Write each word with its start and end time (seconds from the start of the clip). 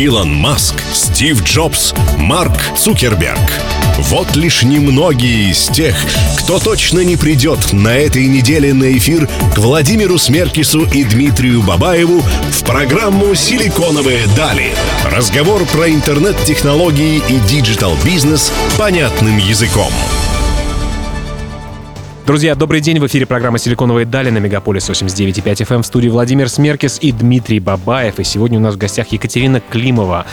Илон 0.00 0.34
Маск, 0.34 0.76
Стив 0.94 1.42
Джобс, 1.44 1.92
Марк 2.16 2.74
Цукерберг. 2.74 3.38
Вот 3.98 4.34
лишь 4.34 4.62
немногие 4.62 5.50
из 5.50 5.68
тех, 5.68 5.94
кто 6.38 6.58
точно 6.58 7.00
не 7.00 7.18
придет 7.18 7.74
на 7.74 7.94
этой 7.94 8.26
неделе 8.26 8.72
на 8.72 8.96
эфир 8.96 9.28
к 9.54 9.58
Владимиру 9.58 10.16
Смеркису 10.16 10.84
и 10.84 11.04
Дмитрию 11.04 11.62
Бабаеву 11.62 12.22
в 12.22 12.64
программу 12.64 13.34
«Силиконовые 13.34 14.26
дали». 14.34 14.72
Разговор 15.04 15.66
про 15.66 15.90
интернет-технологии 15.90 17.22
и 17.28 17.38
digital-бизнес 17.38 18.54
понятным 18.78 19.36
языком. 19.36 19.92
Друзья, 22.30 22.54
добрый 22.54 22.80
день. 22.80 23.00
В 23.00 23.06
эфире 23.08 23.26
программа 23.26 23.58
«Силиконовые 23.58 24.06
дали» 24.06 24.30
на 24.30 24.38
Мегаполис 24.38 24.88
89.5 24.88 25.42
FM 25.42 25.74
эм 25.74 25.82
в 25.82 25.86
студии 25.86 26.08
Владимир 26.08 26.48
Смеркис 26.48 26.98
и 27.00 27.10
Дмитрий 27.10 27.58
Бабаев. 27.58 28.20
И 28.20 28.22
сегодня 28.22 28.60
у 28.60 28.62
нас 28.62 28.76
в 28.76 28.78
гостях 28.78 29.08
Екатерина 29.08 29.60
Климова, 29.60 30.26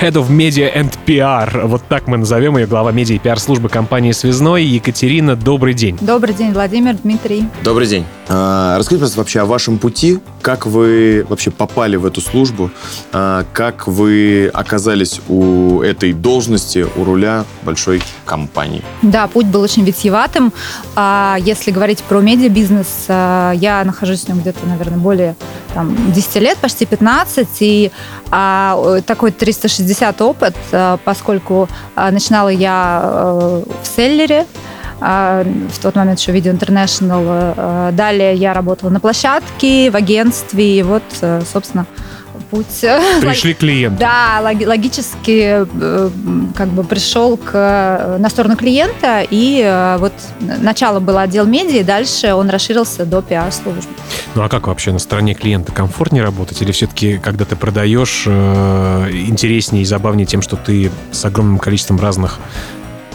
Head 0.00 0.14
of 0.14 0.28
Media 0.28 0.74
and 0.74 0.92
PR. 1.06 1.68
Вот 1.68 1.82
так 1.88 2.08
мы 2.08 2.16
назовем 2.16 2.56
ее, 2.56 2.66
глава 2.66 2.90
медиа 2.90 3.14
и 3.14 3.18
пиар-службы 3.20 3.68
компании 3.68 4.10
«Связной». 4.10 4.64
Екатерина, 4.64 5.36
добрый 5.36 5.74
день. 5.74 5.96
Добрый 6.00 6.34
день, 6.34 6.52
Владимир, 6.52 6.96
Дмитрий. 6.96 7.44
Добрый 7.62 7.86
день. 7.86 8.04
А, 8.28 8.76
расскажите, 8.78 9.00
пожалуйста, 9.00 9.18
вообще 9.18 9.40
о 9.40 9.44
вашем 9.44 9.78
пути. 9.78 10.18
Как 10.42 10.66
вы 10.66 11.24
вообще 11.28 11.50
попали 11.50 11.96
в 11.96 12.04
эту 12.06 12.20
службу? 12.20 12.70
А, 13.12 13.44
как 13.52 13.86
вы 13.86 14.50
оказались 14.52 15.20
у 15.28 15.80
этой 15.80 16.12
должности, 16.12 16.86
у 16.96 17.04
руля 17.04 17.44
большой 17.62 18.02
компании? 18.24 18.82
Да, 19.02 19.26
путь 19.28 19.46
был 19.46 19.60
очень 19.60 19.84
витьеватым. 19.84 20.52
А, 20.96 21.36
если 21.40 21.70
говорить 21.70 22.02
про 22.02 22.20
медиабизнес, 22.20 23.04
э, 23.08 23.52
я 23.56 23.84
нахожусь 23.84 24.24
в 24.24 24.28
нем 24.28 24.40
где-то, 24.40 24.66
наверное, 24.66 24.98
более 24.98 25.36
там, 25.74 25.94
10 26.12 26.36
лет, 26.36 26.58
почти 26.58 26.86
15, 26.86 27.48
и 27.60 27.92
а, 28.30 29.00
такой 29.06 29.30
360 29.30 30.20
опыт, 30.22 30.56
поскольку 31.04 31.68
а, 31.94 32.10
начинала 32.10 32.48
я 32.48 33.00
а, 33.02 33.62
в 33.82 33.86
селлере, 33.86 34.46
в 34.98 35.78
тот 35.82 35.94
момент 35.94 36.18
еще 36.18 36.32
Video 36.32 36.56
International. 36.56 37.92
Далее 37.92 38.34
я 38.34 38.54
работала 38.54 38.90
на 38.90 39.00
площадке, 39.00 39.90
в 39.90 39.96
агентстве, 39.96 40.78
и 40.78 40.82
вот, 40.82 41.02
собственно, 41.52 41.86
путь. 42.50 42.80
Пришли 43.20 43.54
клиенты. 43.54 43.98
Да, 43.98 44.40
логически 44.42 45.66
э, 45.66 46.10
как 46.54 46.68
бы 46.68 46.84
пришел 46.84 47.36
к, 47.36 47.50
э, 47.54 48.16
на 48.18 48.28
сторону 48.28 48.56
клиента, 48.56 49.24
и 49.28 49.62
э, 49.64 49.96
вот 49.98 50.12
начало 50.40 51.00
было 51.00 51.22
отдел 51.22 51.46
медиа, 51.46 51.80
и 51.80 51.84
дальше 51.84 52.34
он 52.34 52.50
расширился 52.50 53.04
до 53.04 53.22
пиар-службы. 53.22 53.92
Ну 54.34 54.42
а 54.42 54.48
как 54.48 54.66
вообще 54.66 54.92
на 54.92 54.98
стороне 54.98 55.34
клиента? 55.34 55.72
Комфортнее 55.72 56.22
работать? 56.22 56.60
Или 56.62 56.72
все-таки, 56.72 57.18
когда 57.18 57.44
ты 57.44 57.56
продаешь, 57.56 58.26
интереснее 58.26 59.82
и 59.82 59.86
забавнее 59.86 60.26
тем, 60.26 60.42
что 60.42 60.56
ты 60.56 60.90
с 61.10 61.24
огромным 61.24 61.58
количеством 61.58 62.00
разных 62.00 62.38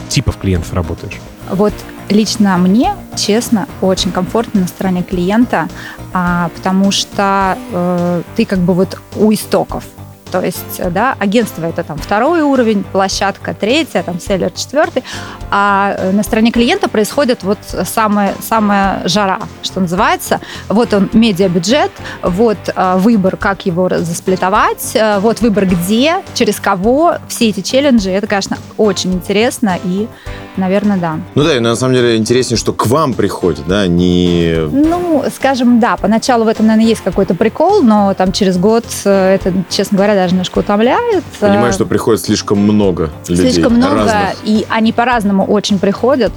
типов 0.08 0.36
клиентов 0.36 0.72
работаешь? 0.72 1.14
Вот 1.50 1.74
лично 2.08 2.56
мне, 2.58 2.94
честно, 3.16 3.68
очень 3.80 4.12
комфортно 4.12 4.62
на 4.62 4.66
стороне 4.66 5.02
клиента, 5.02 5.68
а, 6.12 6.50
потому 6.54 6.90
что 6.90 7.56
э, 7.72 8.22
ты 8.36 8.44
как 8.44 8.58
бы 8.60 8.74
вот 8.74 9.00
у 9.16 9.32
истоков. 9.32 9.84
То 10.32 10.40
есть, 10.40 10.80
да, 10.92 11.14
агентство 11.18 11.66
это 11.66 11.84
там 11.84 11.98
второй 11.98 12.40
уровень, 12.40 12.84
площадка 12.84 13.52
третья, 13.52 14.02
там 14.02 14.18
селлер 14.18 14.50
четвертый, 14.50 15.04
а 15.50 15.94
э, 15.98 16.10
на 16.10 16.22
стороне 16.22 16.50
клиента 16.50 16.88
происходит 16.88 17.42
вот 17.42 17.58
самая, 17.84 18.34
самая 18.40 19.06
жара, 19.06 19.40
что 19.62 19.80
называется. 19.80 20.40
Вот 20.70 20.94
он 20.94 21.10
медиабюджет, 21.12 21.90
вот 22.22 22.56
э, 22.74 22.96
выбор, 22.96 23.36
как 23.36 23.66
его 23.66 23.90
засплетовать, 23.90 24.92
э, 24.94 25.18
вот 25.18 25.42
выбор 25.42 25.66
где, 25.66 26.22
через 26.32 26.58
кого, 26.58 27.16
все 27.28 27.50
эти 27.50 27.60
челленджи, 27.60 28.08
это, 28.08 28.26
конечно, 28.26 28.56
очень 28.78 29.12
интересно 29.12 29.78
и 29.84 30.08
Наверное, 30.56 30.98
да. 30.98 31.18
Ну 31.34 31.44
да, 31.44 31.56
и 31.56 31.60
на 31.60 31.74
самом 31.76 31.94
деле 31.94 32.16
интереснее, 32.16 32.58
что 32.58 32.72
к 32.72 32.86
вам 32.86 33.14
приходит, 33.14 33.66
да, 33.66 33.86
не... 33.86 34.54
Ну, 34.70 35.24
скажем, 35.34 35.80
да, 35.80 35.96
поначалу 35.96 36.44
в 36.44 36.48
этом, 36.48 36.66
наверное, 36.66 36.88
есть 36.88 37.02
какой-то 37.02 37.34
прикол, 37.34 37.82
но 37.82 38.12
там 38.14 38.32
через 38.32 38.58
год 38.58 38.84
это, 39.04 39.52
честно 39.70 39.96
говоря, 39.96 40.14
даже 40.22 40.34
немножко 40.34 40.60
утомляет. 40.60 41.24
Понимаю, 41.40 41.72
что 41.72 41.84
приходит 41.84 42.22
слишком 42.22 42.58
много 42.58 43.10
людей. 43.26 43.52
Слишком 43.52 43.74
много, 43.74 43.96
разных. 43.96 44.36
и 44.44 44.64
они 44.68 44.92
по-разному 44.92 45.44
очень 45.44 45.78
приходят 45.80 46.32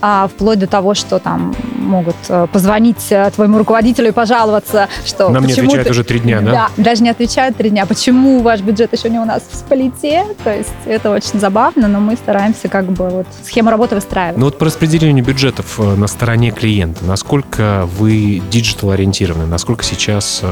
а, 0.00 0.28
вплоть 0.28 0.58
до 0.58 0.66
того, 0.66 0.94
что 0.94 1.18
там 1.18 1.54
могут 1.76 2.16
э, 2.28 2.46
позвонить 2.50 3.10
э, 3.10 3.30
твоему 3.34 3.58
руководителю 3.58 4.08
и 4.08 4.10
пожаловаться, 4.12 4.88
что... 5.04 5.28
Нам 5.28 5.44
не 5.44 5.52
отвечают 5.52 5.84
ты... 5.84 5.90
уже 5.90 6.04
три 6.04 6.20
дня, 6.20 6.40
да? 6.40 6.52
Да, 6.52 6.68
даже 6.76 7.02
не 7.02 7.10
отвечают 7.10 7.56
три 7.56 7.68
дня. 7.68 7.84
Почему 7.84 8.40
ваш 8.40 8.60
бюджет 8.60 8.92
еще 8.96 9.10
не 9.10 9.18
у 9.18 9.24
нас 9.24 9.42
в 9.42 9.62
полите? 9.64 10.24
То 10.42 10.54
есть 10.54 10.70
это 10.86 11.10
очень 11.10 11.38
забавно, 11.38 11.88
но 11.88 12.00
мы 12.00 12.16
стараемся 12.16 12.68
как 12.68 12.86
бы 12.86 13.08
вот 13.10 13.26
схему 13.44 13.70
работы 13.70 13.96
выстраивать. 13.96 14.38
Ну 14.38 14.46
вот 14.46 14.56
по 14.56 14.64
распределению 14.64 15.24
бюджетов 15.24 15.78
э, 15.78 15.94
на 15.96 16.06
стороне 16.06 16.50
клиента, 16.50 17.04
насколько 17.04 17.86
вы 17.98 18.40
digital 18.50 18.92
ориентированы, 18.92 19.46
насколько 19.46 19.84
сейчас 19.84 20.42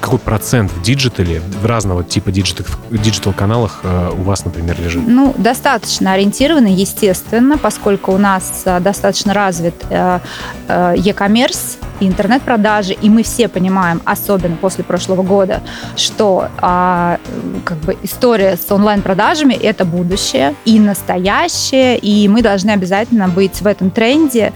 какой 0.00 0.18
процент 0.18 0.70
в 0.70 0.82
диджитале, 0.82 1.40
в 1.40 1.66
разного 1.66 2.04
типа 2.04 2.30
digital-каналах 2.30 3.80
э, 3.82 4.10
у 4.12 4.22
вас, 4.22 4.44
например, 4.44 4.76
лежит? 4.80 5.02
Ну, 5.06 5.34
достаточно 5.36 6.12
ориентированы, 6.12 6.68
естественно, 6.68 7.58
поскольку 7.58 8.12
у 8.12 8.18
нас 8.18 8.62
э, 8.64 8.80
достаточно 8.80 9.34
развит 9.34 9.74
э, 9.90 10.20
e-commerce, 10.68 11.78
интернет-продажи, 12.00 12.92
и 12.92 13.10
мы 13.10 13.22
все 13.22 13.48
понимаем, 13.48 14.00
особенно 14.04 14.56
после 14.56 14.84
прошлого 14.84 15.22
года, 15.22 15.62
что 15.96 16.48
а, 16.58 17.18
как 17.64 17.78
бы 17.78 17.96
история 18.02 18.56
с 18.56 18.70
онлайн-продажами– 18.70 19.54
это 19.62 19.84
будущее 19.84 20.54
и 20.64 20.78
настоящее, 20.78 21.98
и 21.98 22.28
мы 22.28 22.42
должны 22.42 22.70
обязательно 22.70 23.28
быть 23.28 23.60
в 23.60 23.66
этом 23.66 23.90
тренде, 23.90 24.52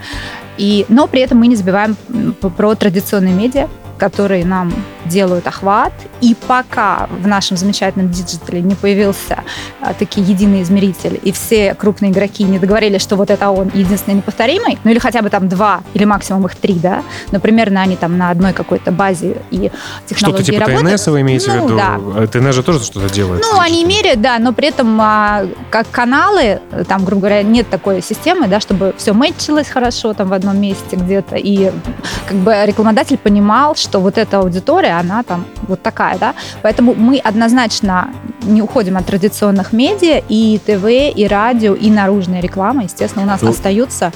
и, 0.57 0.85
но 0.87 1.07
при 1.07 1.21
этом 1.21 1.39
мы 1.39 1.47
не 1.47 1.55
забываем 1.55 1.95
про 2.39 2.75
традиционные 2.75 3.33
медиа, 3.33 3.67
которые 3.97 4.45
нам 4.45 4.73
делают 5.05 5.47
охват. 5.47 5.93
И 6.21 6.35
пока 6.47 7.07
в 7.09 7.27
нашем 7.27 7.57
замечательном 7.57 8.09
диджитале 8.09 8.61
не 8.61 8.75
появился 8.75 9.43
а, 9.81 9.93
такие 9.93 10.25
единый 10.25 10.61
измеритель, 10.61 11.19
и 11.21 11.31
все 11.31 11.73
крупные 11.75 12.11
игроки 12.11 12.43
не 12.43 12.59
договорились, 12.59 13.01
что 13.01 13.15
вот 13.15 13.29
это 13.29 13.49
он 13.49 13.71
единственный 13.73 14.15
неповторимый, 14.15 14.77
ну 14.83 14.91
или 14.91 14.99
хотя 14.99 15.21
бы 15.21 15.29
там 15.29 15.49
два, 15.49 15.81
или 15.93 16.05
максимум 16.05 16.45
их 16.45 16.55
три, 16.55 16.75
да, 16.75 17.03
но 17.31 17.39
примерно 17.39 17.81
они 17.81 17.95
там 17.95 18.17
на 18.17 18.29
одной 18.29 18.53
какой-то 18.53 18.91
базе 18.91 19.37
и 19.51 19.71
технологии 20.07 20.43
Что-то 20.43 20.51
типа 20.51 20.65
работают. 20.65 21.01
ТНС 21.01 21.07
вы 21.07 21.21
имеете 21.21 21.51
ну, 21.51 21.59
в 21.59 21.63
виду? 21.65 21.77
Да. 21.77 22.27
ТНС 22.27 22.55
же 22.55 22.63
тоже 22.63 22.83
что-то 22.83 23.13
делает? 23.13 23.41
Ну, 23.41 23.59
они 23.59 23.83
меряют, 23.85 24.21
да, 24.21 24.39
но 24.39 24.53
при 24.53 24.69
этом 24.69 24.99
а, 25.01 25.45
как 25.69 25.89
каналы, 25.91 26.61
там, 26.87 27.03
грубо 27.03 27.21
говоря, 27.21 27.43
нет 27.43 27.69
такой 27.69 28.01
системы, 28.01 28.47
да, 28.47 28.59
чтобы 28.59 28.93
все 28.97 29.13
мэтчилось 29.13 29.67
хорошо 29.67 30.13
там 30.13 30.29
в 30.29 30.33
одном 30.33 30.59
месте 30.59 30.95
где-то, 30.95 31.35
и 31.35 31.71
как 32.27 32.37
бы 32.37 32.55
рекламодатель 32.65 33.17
понимал, 33.17 33.75
что 33.75 33.99
вот 33.99 34.17
эта 34.17 34.39
аудитория, 34.39 34.92
она 34.99 35.23
там 35.23 35.45
вот 35.67 35.81
такая, 35.81 36.17
да. 36.17 36.33
Поэтому 36.61 36.93
мы 36.93 37.17
однозначно 37.17 38.09
не 38.41 38.61
уходим 38.61 38.97
от 38.97 39.05
традиционных 39.05 39.73
медиа, 39.73 40.21
и 40.27 40.59
ТВ, 40.65 40.85
и 41.15 41.27
радио, 41.27 41.73
и 41.73 41.89
наружная 41.89 42.41
реклама, 42.41 42.83
естественно, 42.83 43.23
у 43.23 43.27
нас 43.27 43.41
ну, 43.41 43.49
остаются 43.49 44.11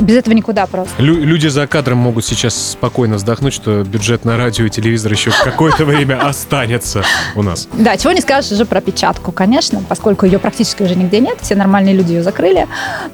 без 0.00 0.16
этого 0.16 0.34
никуда 0.34 0.66
просто. 0.66 0.94
Лю- 1.02 1.22
люди 1.24 1.48
за 1.48 1.66
кадром 1.66 1.98
могут 1.98 2.24
сейчас 2.24 2.72
спокойно 2.72 3.16
вздохнуть, 3.16 3.52
что 3.54 3.82
бюджет 3.84 4.24
на 4.24 4.36
радио 4.36 4.64
и 4.66 4.70
телевизор 4.70 5.12
еще 5.12 5.30
какое-то 5.44 5.84
время 5.84 6.20
останется 6.26 7.02
у 7.34 7.42
нас. 7.42 7.68
Да, 7.72 7.96
чего 7.96 8.12
не 8.12 8.20
скажешь 8.20 8.52
уже 8.52 8.64
про 8.64 8.80
печатку, 8.80 9.32
конечно, 9.32 9.82
поскольку 9.88 10.26
ее 10.26 10.38
практически 10.38 10.82
уже 10.82 10.94
нигде 10.94 11.20
нет, 11.20 11.38
все 11.42 11.54
нормальные 11.54 11.94
люди 11.94 12.12
ее 12.12 12.22
закрыли. 12.22 12.66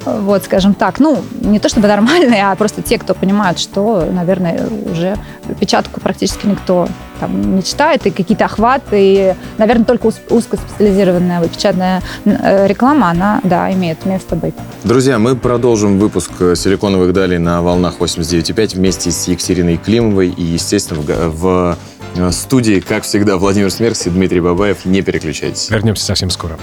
Вот, 0.05 0.43
скажем 0.45 0.73
так, 0.73 0.99
ну, 0.99 1.23
не 1.41 1.59
то 1.59 1.69
чтобы 1.69 1.87
нормальные, 1.87 2.45
а 2.45 2.55
просто 2.55 2.81
те, 2.81 2.97
кто 2.97 3.13
понимают, 3.13 3.59
что, 3.59 4.05
наверное, 4.11 4.67
уже 4.91 5.17
печатку 5.59 5.99
практически 5.99 6.45
никто 6.47 6.87
там, 7.19 7.55
не 7.55 7.63
читает, 7.63 8.05
и 8.05 8.11
какие-то 8.11 8.45
охваты, 8.45 8.97
и, 8.99 9.33
наверное, 9.57 9.85
только 9.85 10.07
узкоспециализированная 10.07 11.47
печатная 11.47 12.01
э, 12.25 12.67
реклама, 12.67 13.09
она, 13.09 13.41
да, 13.43 13.71
имеет 13.73 14.05
место 14.05 14.35
быть. 14.35 14.53
Друзья, 14.83 15.19
мы 15.19 15.35
продолжим 15.35 15.99
выпуск 15.99 16.31
«Силиконовых 16.55 17.13
далей» 17.13 17.37
на 17.37 17.61
волнах 17.61 17.95
89.5 17.99 18.75
вместе 18.75 19.11
с 19.11 19.27
Екатериной 19.27 19.77
Климовой 19.77 20.29
и, 20.29 20.43
естественно, 20.43 21.01
в 21.01 21.77
э, 22.15 22.31
студии, 22.31 22.79
как 22.79 23.03
всегда, 23.03 23.37
Владимир 23.37 23.71
Смеркс 23.71 24.07
и 24.07 24.09
Дмитрий 24.09 24.41
Бабаев. 24.41 24.85
Не 24.85 25.01
переключайтесь. 25.01 25.69
Вернемся 25.69 26.05
совсем 26.05 26.29
скоро. 26.29 26.57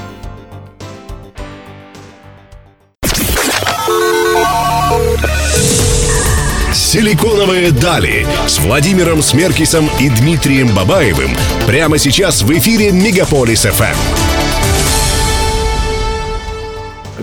«Силиконовые 6.96 7.72
дали» 7.72 8.26
с 8.46 8.58
Владимиром 8.58 9.20
Смеркисом 9.20 9.90
и 10.00 10.08
Дмитрием 10.08 10.74
Бабаевым 10.74 11.36
прямо 11.66 11.98
сейчас 11.98 12.40
в 12.40 12.50
эфире 12.58 12.90
«Мегаполис 12.90 13.66
ФМ». 13.66 14.35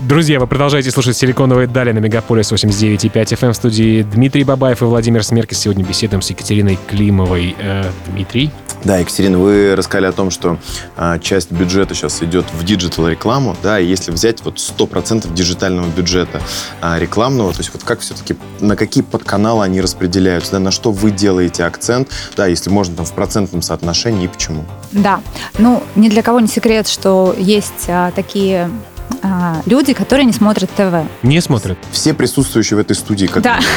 Друзья, 0.04 0.38
вы 0.38 0.46
продолжаете 0.46 0.90
слушать 0.90 1.16
«Силиконовые 1.16 1.66
дали» 1.66 1.90
на 1.90 1.98
Мегаполис 1.98 2.52
89.5 2.52 3.10
FM 3.10 3.52
в 3.52 3.56
студии 3.56 4.02
Дмитрий 4.02 4.44
Бабаев 4.44 4.82
и 4.82 4.84
Владимир 4.84 5.24
Смеркис. 5.24 5.60
Сегодня 5.60 5.82
беседуем 5.82 6.20
с 6.20 6.28
Екатериной 6.28 6.78
Климовой. 6.86 7.56
Э, 7.58 7.90
Дмитрий? 8.08 8.50
Да, 8.84 8.98
Екатерина, 8.98 9.38
вы 9.38 9.74
рассказали 9.74 10.04
о 10.04 10.12
том, 10.12 10.30
что 10.30 10.58
а, 10.94 11.18
часть 11.18 11.50
бюджета 11.50 11.94
сейчас 11.94 12.22
идет 12.22 12.44
в 12.52 12.62
digital-рекламу, 12.64 13.56
да, 13.62 13.80
и 13.80 13.86
если 13.86 14.10
взять 14.10 14.44
вот 14.44 14.56
100% 14.56 15.32
диджитального 15.32 15.88
бюджета 15.88 16.42
а, 16.82 16.98
рекламного, 16.98 17.52
то 17.52 17.60
есть 17.60 17.72
вот 17.72 17.82
как 17.82 18.00
все-таки, 18.00 18.36
на 18.60 18.76
какие 18.76 19.02
подканалы 19.02 19.64
они 19.64 19.80
распределяются, 19.80 20.52
да, 20.52 20.58
на 20.58 20.70
что 20.70 20.92
вы 20.92 21.12
делаете 21.12 21.64
акцент, 21.64 22.10
да, 22.36 22.44
если 22.44 22.68
можно 22.68 22.94
там 22.94 23.06
в 23.06 23.12
процентном 23.14 23.62
соотношении 23.62 24.26
и 24.26 24.28
почему? 24.28 24.66
Да, 24.92 25.22
ну, 25.56 25.82
ни 25.94 26.10
для 26.10 26.22
кого 26.22 26.40
не 26.40 26.48
секрет, 26.48 26.88
что 26.88 27.34
есть 27.38 27.86
а, 27.88 28.10
такие 28.10 28.68
а, 29.22 29.62
люди, 29.66 29.94
которые 29.94 30.24
не 30.26 30.32
смотрят 30.32 30.70
ТВ. 30.70 31.06
Не 31.22 31.40
смотрят. 31.40 31.78
Все 31.90 32.14
присутствующие 32.14 32.76
в 32.76 32.80
этой 32.80 32.96
студии, 32.96 33.26
как 33.26 33.42
Да. 33.42 33.58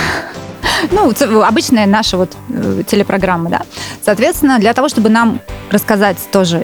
Ну, 0.92 1.12
обычная 1.44 1.88
наша 1.88 2.18
вот 2.18 2.36
э, 2.50 2.84
телепрограмма, 2.86 3.50
да. 3.50 3.62
Соответственно, 4.04 4.60
для 4.60 4.74
того, 4.74 4.90
чтобы 4.90 5.10
нам 5.10 5.40
рассказать 5.72 6.18
тоже 6.32 6.64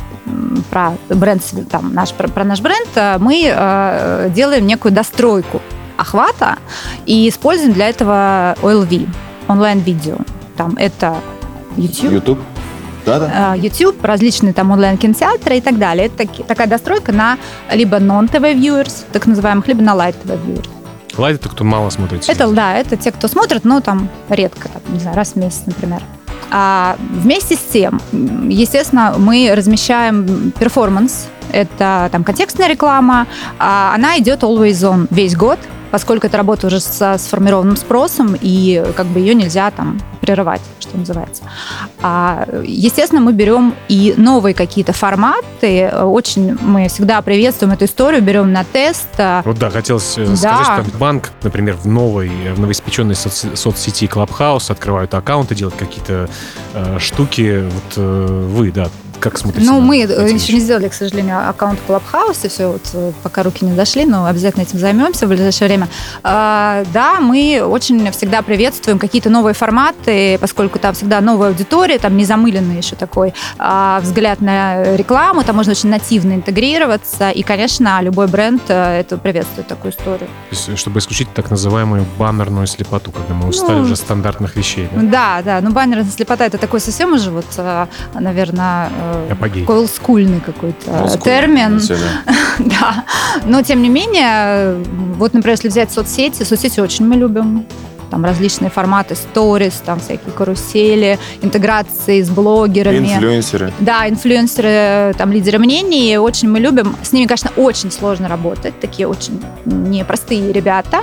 про 0.70 0.94
бренд, 1.10 1.42
там, 1.70 1.94
наш, 1.94 2.14
про, 2.14 2.28
про 2.28 2.44
наш 2.44 2.62
бренд, 2.62 2.90
э, 2.96 3.18
мы 3.18 3.44
э, 3.46 4.30
делаем 4.34 4.68
некую 4.68 4.92
достройку 4.92 5.62
охвата 5.98 6.58
и 7.06 7.28
используем 7.28 7.74
для 7.74 7.90
этого 7.90 8.56
OLV, 8.62 9.10
онлайн-видео. 9.48 10.18
Там 10.58 10.76
это 10.78 11.16
YouTube, 11.78 12.12
YouTube? 12.12 12.40
Да-да. 13.06 13.56
э, 13.56 13.60
YouTube, 13.60 14.04
различные 14.04 14.54
там 14.54 14.72
онлайн-кинотеатры 14.72 15.58
и 15.58 15.62
так 15.62 15.78
далее. 15.78 16.08
Это 16.08 16.28
такая 16.44 16.68
достройка 16.68 17.12
на 17.12 17.38
либо 17.72 17.98
non-TV 17.98 18.56
viewers, 18.56 19.06
так 19.12 19.26
называемых, 19.26 19.68
либо 19.68 19.82
на 19.82 19.94
light 19.94 20.16
TV 20.24 20.40
viewers. 20.46 20.70
Light 21.18 21.40
это 21.40 21.50
кто 21.50 21.64
мало 21.64 21.90
смотрит. 21.90 22.28
Это, 22.28 22.48
да, 22.50 22.76
это 22.76 22.98
те, 22.98 23.12
кто 23.12 23.28
смотрит, 23.28 23.66
но 23.66 23.82
там 23.82 24.10
редко, 24.30 24.70
там, 24.70 24.82
не 24.90 25.00
знаю, 25.00 25.16
раз 25.16 25.34
в 25.34 25.36
месяц, 25.36 25.62
например. 25.66 26.02
А 26.52 26.98
вместе 27.12 27.56
с 27.56 27.60
тем, 27.60 28.02
естественно, 28.50 29.16
мы 29.18 29.52
размещаем 29.56 30.52
performance. 30.52 31.28
Это 31.52 32.10
там 32.12 32.24
контекстная 32.24 32.68
реклама. 32.70 33.28
а 33.60 33.94
она 33.96 34.18
идет 34.20 34.44
always 34.44 34.74
on 34.84 35.08
весь 35.12 35.36
год, 35.36 35.60
поскольку 35.92 36.26
это 36.28 36.38
работа 36.38 36.68
уже 36.68 36.80
со 36.80 37.18
сформированным 37.20 37.78
спросом, 37.78 38.36
и 38.40 38.84
как 38.96 39.06
бы 39.08 39.20
ее 39.20 39.36
нельзя 39.36 39.70
там 39.72 40.00
прерывать, 40.22 40.62
что 40.80 40.98
называется. 40.98 41.44
А, 42.02 42.48
естественно, 42.64 43.22
мы 43.22 43.34
берем 43.34 43.76
и 43.90 44.14
новые 44.18 44.54
какие-то 44.56 44.94
форматы. 44.94 45.90
Очень 46.02 46.58
мы 46.62 46.88
всегда 46.88 47.22
приветствуем 47.22 47.74
эту 47.74 47.86
историю, 47.86 48.22
берем 48.24 48.52
на 48.54 48.64
тест. 48.64 49.08
а, 49.18 49.42
Вот 49.46 49.60
да, 49.60 49.70
хотелось 49.70 50.18
э, 50.18 50.26
Да. 50.26 50.36
сказать, 50.36 50.66
что 50.66 50.76
там 50.92 51.00
банк, 51.00 51.32
например, 51.44 51.76
в 51.76 51.86
новой, 51.86 52.30
в 52.54 52.60
новоиспеченной 52.60 53.16
соц- 53.16 53.56
соцсети 53.56 54.06
Clubhouse 54.06 54.72
открывают 54.72 55.14
аккаунты, 55.14 55.56
делают 55.56 55.76
какие-то 55.76 56.30
э, 56.74 57.00
штуки. 57.00 57.66
Вот 57.70 57.94
э, 57.98 58.48
вы, 58.50 58.72
да, 58.72 58.88
как 59.24 59.38
смотрите? 59.38 59.66
Ну, 59.66 59.80
мы 59.80 60.04
эти 60.04 60.12
э, 60.12 60.34
еще 60.34 60.52
не 60.52 60.60
сделали, 60.60 60.90
к 60.90 60.94
сожалению, 60.94 61.48
аккаунт 61.48 61.80
в 61.80 61.90
Clubhouse, 61.90 62.50
все, 62.50 62.68
вот, 62.68 62.82
э, 62.94 63.14
пока 63.24 63.44
руки 63.44 63.64
не 63.64 63.72
дошли, 63.72 64.06
но 64.06 64.26
обязательно 64.26 64.64
этим 64.64 64.80
займемся 64.80 65.28
в 65.28 65.30
ближайшее 65.30 65.70
время. 65.70 65.88
А, 66.24 66.84
да, 66.94 67.22
мы 67.22 67.62
очень 67.66 68.12
всегда 68.12 68.42
приветствуем 68.42 69.00
какие-то 69.00 69.30
новые 69.30 69.54
форматы, 69.54 70.38
поскольку 70.40 70.78
там 70.78 70.94
всегда 70.94 71.22
новая 71.22 71.50
аудитория, 71.50 72.00
там 72.00 72.18
не 72.18 72.26
замыленный 72.26 72.76
еще 72.76 72.98
такой 72.98 73.34
а, 73.58 74.02
взгляд 74.02 74.42
на 74.42 74.98
рекламу, 74.98 75.44
там 75.44 75.56
можно 75.56 75.72
очень 75.72 75.88
нативно 75.88 76.34
интегрироваться, 76.34 77.30
и, 77.30 77.44
конечно, 77.44 78.02
любой 78.02 78.28
бренд 78.28 78.64
э, 78.68 79.00
это 79.00 79.18
приветствует 79.18 79.70
такую 79.70 79.94
историю. 79.94 80.28
То 80.50 80.56
есть, 80.56 80.78
чтобы 80.78 81.00
исключить 81.00 81.34
так 81.34 81.50
называемую 81.50 82.06
баннерную 82.20 82.68
слепоту, 82.68 83.14
когда 83.14 83.34
мы 83.34 83.48
устали 83.48 83.78
Ну, 83.78 83.84
уже 83.84 83.96
стандартных 83.96 84.58
вещей. 84.58 84.90
Да? 84.92 85.02
Да, 85.02 85.42
да, 85.44 85.62
ну 85.62 85.72
баннерная 85.72 86.12
слепота 86.12 86.46
это 86.46 86.58
такой 86.58 86.82
совсем 86.82 87.14
уже 87.14 87.32
вот, 87.32 87.46
э, 87.56 87.86
наверное, 88.16 88.90
э, 89.00 89.13
Апогей. 89.32 89.62
такой 89.62 89.78
олдскульный 89.78 90.40
какой-то 90.40 91.18
термин. 91.24 91.82
Да. 91.88 91.96
Да, 92.60 93.06
но 93.46 93.64
тем 93.64 93.82
не 93.82 93.90
менее, 93.90 94.76
вот, 95.16 95.34
например, 95.34 95.56
если 95.58 95.70
взять 95.70 95.92
соцсети, 95.92 96.44
соцсети 96.44 96.80
очень 96.80 97.08
мы 97.08 97.16
любим. 97.16 97.66
Там 98.12 98.24
различные 98.26 98.70
форматы, 98.70 99.16
сторис, 99.16 99.82
там 99.84 100.00
всякие 100.00 100.32
карусели, 100.32 101.18
интеграции 101.42 102.22
с 102.22 102.30
блогерами. 102.30 103.08
Инфлюенсеры. 103.08 103.74
Да, 103.80 104.08
инфлюенсеры, 104.08 105.16
там, 105.18 105.32
лидеры 105.32 105.58
мнений, 105.58 106.20
очень 106.20 106.48
мы 106.48 106.60
любим. 106.60 106.96
С 107.02 107.12
ними, 107.12 107.26
конечно, 107.26 107.52
очень 107.56 107.92
сложно 107.92 108.28
работать, 108.28 108.80
такие 108.80 109.08
очень 109.08 109.42
непростые 109.66 110.52
ребята 110.54 111.02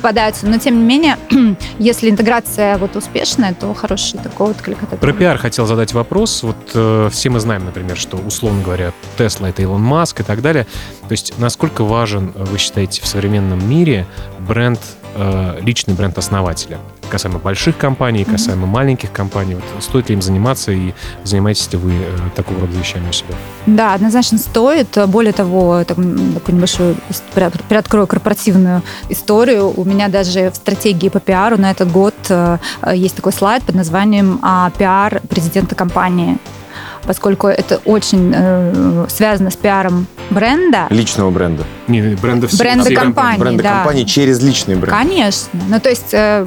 попадаются, 0.00 0.46
но 0.46 0.58
тем 0.58 0.78
не 0.78 0.84
менее, 0.84 1.16
если 1.78 2.08
интеграция 2.08 2.78
вот 2.78 2.96
успешная, 2.96 3.54
то 3.54 3.72
хороший 3.74 4.18
такой 4.18 4.50
отклик 4.50 4.82
от. 4.82 4.98
Про 4.98 5.12
пиар 5.12 5.36
хотел 5.36 5.66
задать 5.66 5.92
вопрос. 5.92 6.42
Вот 6.42 6.56
э, 6.74 7.08
все 7.12 7.28
мы 7.28 7.38
знаем, 7.38 7.66
например, 7.66 7.96
что, 7.96 8.16
условно 8.16 8.62
говоря, 8.62 8.92
Тесла— 9.18 9.48
это 9.50 9.62
Илон 9.62 9.82
Маск 9.82 10.20
и 10.20 10.22
так 10.22 10.40
далее. 10.40 10.66
То 11.08 11.12
есть 11.12 11.38
насколько 11.38 11.84
важен, 11.84 12.32
э, 12.34 12.44
вы 12.44 12.58
считаете, 12.58 13.02
в 13.02 13.06
современном 13.06 13.68
мире 13.68 14.06
бренд, 14.38 14.80
э, 15.14 15.58
личный 15.60 15.94
бренд 15.94 16.16
основателя? 16.16 16.78
Касаемо 17.10 17.38
больших 17.38 17.76
компаний, 17.76 18.24
касаемо 18.24 18.66
маленьких 18.66 19.12
компаний. 19.12 19.54
Вот 19.54 19.82
стоит 19.82 20.08
ли 20.08 20.14
им 20.14 20.22
заниматься 20.22 20.72
и 20.72 20.92
занимаетесь 21.24 21.72
ли 21.72 21.78
вы 21.78 21.92
э, 21.92 22.18
такого 22.36 22.60
рода 22.60 22.72
вещами 22.78 23.08
у 23.08 23.12
себя? 23.12 23.34
Да, 23.66 23.94
однозначно 23.94 24.38
стоит. 24.38 24.98
Более 25.06 25.32
того, 25.32 25.84
так, 25.84 25.96
такую 25.96 26.56
небольшую 26.56 26.96
приоткрою 27.68 28.06
корпоративную 28.06 28.82
историю. 29.08 29.72
У 29.76 29.84
меня 29.84 30.08
даже 30.08 30.50
в 30.50 30.56
стратегии 30.56 31.08
по 31.08 31.20
пиару 31.20 31.56
на 31.58 31.70
этот 31.70 31.90
год 31.90 32.14
э, 32.28 32.58
э, 32.82 32.96
есть 32.96 33.16
такой 33.16 33.32
слайд 33.32 33.62
под 33.64 33.74
названием 33.74 34.38
а, 34.42 34.70
«Пиар 34.70 35.20
президента 35.28 35.74
компании». 35.74 36.38
Поскольку 37.04 37.46
это 37.46 37.80
очень 37.84 38.32
э, 38.34 39.06
связано 39.08 39.50
с 39.50 39.56
пиаром 39.56 40.06
бренда, 40.30 40.86
Личного 40.90 41.30
бренда. 41.30 41.64
Не, 41.88 42.14
брендов 42.14 42.56
Бренда 42.56 42.84
всей 42.84 42.96
компании. 42.96 43.38
бренда 43.38 43.62
да. 43.62 43.74
компании 43.76 44.04
через 44.04 44.40
личный 44.40 44.76
бренд. 44.76 44.96
Конечно. 44.96 45.48
Ну, 45.68 45.80
то 45.80 45.88
есть 45.88 46.12
э, 46.12 46.46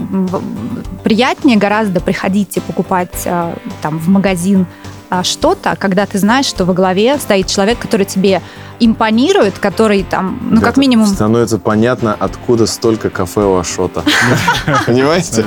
приятнее 1.03 1.57
гораздо 1.57 2.00
приходить 2.00 2.55
и 2.57 2.59
покупать 2.59 3.23
э, 3.25 3.53
там 3.81 4.00
в 4.00 4.07
магазин 4.09 4.67
а, 5.13 5.23
что-то, 5.23 5.75
когда 5.77 6.07
ты 6.07 6.17
знаешь, 6.17 6.47
что 6.47 6.65
во 6.65 6.73
главе 6.73 7.19
стоит 7.19 7.45
человек, 7.45 7.77
который 7.77 8.07
тебе 8.07 8.41
импонирует, 8.79 9.59
который 9.59 10.01
там, 10.01 10.39
ну, 10.41 10.55
как 10.55 10.61
Ребята, 10.61 10.79
минимум... 10.79 11.05
Становится 11.05 11.59
понятно, 11.59 12.15
откуда 12.17 12.65
столько 12.65 13.11
кафе 13.11 13.41
у 13.41 13.55
Ашота. 13.57 14.03
Понимаете? 14.88 15.45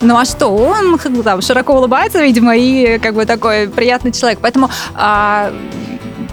Ну, 0.00 0.16
а 0.16 0.24
что? 0.24 0.48
Он 0.48 0.98
там, 1.24 1.42
широко 1.42 1.74
улыбается, 1.74 2.22
видимо, 2.22 2.56
и 2.56 2.98
как 2.98 3.14
бы 3.14 3.24
такой 3.24 3.68
приятный 3.68 4.12
человек. 4.12 4.38
Поэтому 4.42 4.70
а, 4.94 5.52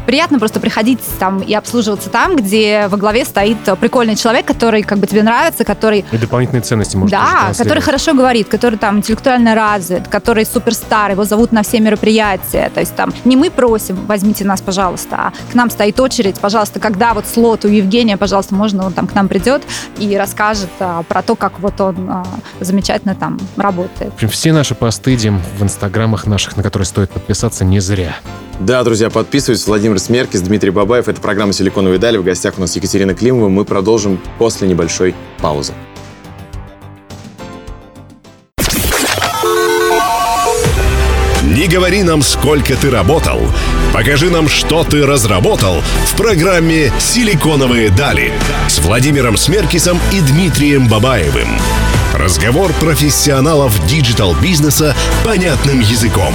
приятно 0.06 0.40
просто 0.40 0.60
приходить 0.60 1.00
там 1.20 1.40
и 1.40 1.54
обслуживаться 1.54 2.10
там, 2.10 2.36
где 2.36 2.88
во 2.90 2.98
главе 2.98 3.26
стоит 3.26 3.58
прикольный 3.80 4.16
человек, 4.16 4.46
который 4.46 4.84
как 4.84 5.00
бы 5.00 5.08
тебе 5.08 5.24
нравится, 5.24 5.64
который 5.64 6.06
И 6.12 6.18
дополнительные 6.18 6.62
ценности 6.62 6.96
может 6.96 7.12
Да, 7.12 7.52
который 7.58 7.82
хорошо 7.82 8.14
говорит, 8.14 8.48
который 8.48 8.78
там 8.78 8.98
интеллектуально 8.98 9.56
развит, 9.56 10.08
который 10.08 10.46
суперстар, 10.46 11.12
его 11.12 11.24
зовут 11.24 11.52
на 11.52 11.64
все 11.64 11.80
мероприятия. 11.80 12.72
То 12.74 12.80
есть 12.80 12.96
там 12.96 13.14
не 13.26 13.36
мы 13.36 13.50
просим, 13.50 14.06
возьмите 14.06 14.46
нас, 14.46 14.62
пожалуйста, 14.62 15.16
а 15.16 15.34
к 15.52 15.56
нам 15.56 15.70
стоит 15.70 16.00
очередь, 16.00 16.40
пожалуйста, 16.40 16.80
когда 16.80 17.14
вот 17.14 17.26
слот 17.28 17.66
у 17.66 17.68
Евгения, 17.68 18.18
пожалуйста, 18.18 18.56
можно 18.56 18.86
он 18.86 18.94
там 18.94 19.08
к 19.08 19.16
нам 19.16 19.28
придет 19.28 19.64
и 19.98 20.18
расскажет 20.18 20.70
а, 20.80 21.04
про 21.04 21.22
то, 21.22 21.36
как 21.36 21.60
вот 21.60 21.80
он 21.82 22.10
а, 22.10 22.26
замечательно 22.60 23.16
там 23.16 23.40
работает. 23.58 24.12
В 24.12 24.16
общем, 24.16 24.30
все 24.30 24.54
наши 24.54 24.76
посты, 24.76 25.16
Дим, 25.16 25.42
в 25.58 25.64
инстаграмах 25.64 26.26
наших, 26.28 26.58
на 26.58 26.64
которые 26.64 26.86
стоит 26.86 27.10
подписаться, 27.12 27.66
не 27.66 27.80
зря. 27.80 28.16
Да, 28.64 28.82
друзья, 28.86 29.10
подписывайтесь. 29.10 29.68
Владимир 29.68 30.00
Смеркис, 30.00 30.40
Дмитрий 30.40 30.70
Бабаев. 30.70 31.10
Это 31.10 31.20
программа 31.20 31.52
«Силиконовые 31.52 32.00
дали». 32.00 32.16
В 32.16 32.24
гостях 32.24 32.54
у 32.58 32.62
нас 32.62 32.74
Екатерина 32.78 33.14
Климова. 33.14 33.50
Мы 33.50 33.66
продолжим 33.66 34.22
после 34.38 34.70
небольшой 34.70 35.14
паузы. 35.42 35.74
Не 41.44 41.68
говори 41.68 42.04
нам, 42.04 42.22
сколько 42.22 42.78
ты 42.78 42.90
работал. 42.90 43.42
Покажи 43.92 44.30
нам, 44.30 44.48
что 44.48 44.86
ты 44.86 45.06
разработал 45.06 45.82
в 46.06 46.16
программе 46.16 46.90
«Силиконовые 47.00 47.90
дали» 47.90 48.32
с 48.70 48.80
Владимиром 48.80 49.36
Смеркисом 49.36 50.00
и 50.14 50.22
Дмитрием 50.22 50.88
Бабаевым. 50.88 51.50
Разговор 52.14 52.72
профессионалов 52.80 53.86
диджитал-бизнеса 53.88 54.96
понятным 55.26 55.82
языком. 55.82 56.34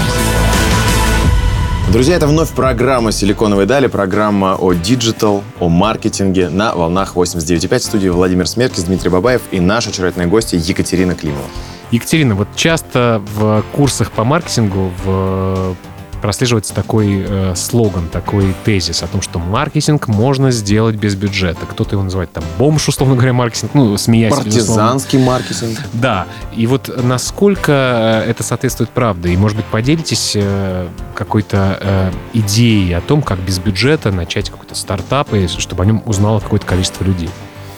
Друзья, 1.90 2.16
это 2.16 2.26
вновь 2.26 2.50
программа 2.50 3.12
«Силиконовые 3.12 3.66
дали», 3.66 3.86
программа 3.86 4.56
о 4.56 4.74
диджитал, 4.74 5.42
о 5.58 5.70
маркетинге 5.70 6.50
на 6.50 6.74
волнах 6.74 7.16
89.5. 7.16 7.78
В 7.78 7.82
студии 7.82 8.08
Владимир 8.10 8.46
Смеркис, 8.46 8.84
Дмитрий 8.84 9.08
Бабаев 9.08 9.40
и 9.52 9.58
наша 9.58 9.88
очаровательная 9.88 10.26
гостья 10.26 10.58
Екатерина 10.58 11.14
Климова. 11.14 11.46
Екатерина, 11.90 12.34
вот 12.34 12.48
часто 12.54 13.22
в 13.34 13.64
курсах 13.72 14.10
по 14.12 14.22
маркетингу, 14.24 14.92
в 15.02 15.74
прослеживается 16.18 16.74
такой 16.74 17.24
э, 17.26 17.54
слоган, 17.54 18.08
такой 18.08 18.54
тезис 18.64 19.02
о 19.02 19.06
том, 19.06 19.22
что 19.22 19.38
маркетинг 19.38 20.08
можно 20.08 20.50
сделать 20.50 20.96
без 20.96 21.14
бюджета. 21.14 21.66
Кто-то 21.66 21.94
его 21.94 22.02
называет 22.02 22.32
там 22.32 22.44
бомж, 22.58 22.88
условно 22.88 23.14
говоря, 23.14 23.32
маркетинг, 23.32 23.72
ну, 23.74 23.96
смеясь. 23.96 24.34
Партизанский 24.34 25.18
маркетинг. 25.18 25.78
Да. 25.92 26.26
И 26.54 26.66
вот 26.66 26.90
насколько 27.02 28.24
э, 28.24 28.30
это 28.30 28.42
соответствует 28.42 28.90
правде? 28.90 29.30
И, 29.30 29.36
может 29.36 29.56
быть, 29.56 29.66
поделитесь 29.66 30.32
э, 30.34 30.88
какой-то 31.14 31.78
э, 31.80 32.12
идеей 32.34 32.92
о 32.92 33.00
том, 33.00 33.22
как 33.22 33.38
без 33.38 33.58
бюджета 33.58 34.10
начать 34.10 34.50
какой-то 34.50 34.74
стартап, 34.74 35.32
и 35.34 35.46
чтобы 35.46 35.82
о 35.82 35.86
нем 35.86 36.02
узнало 36.06 36.40
какое-то 36.40 36.66
количество 36.66 37.04
людей? 37.04 37.30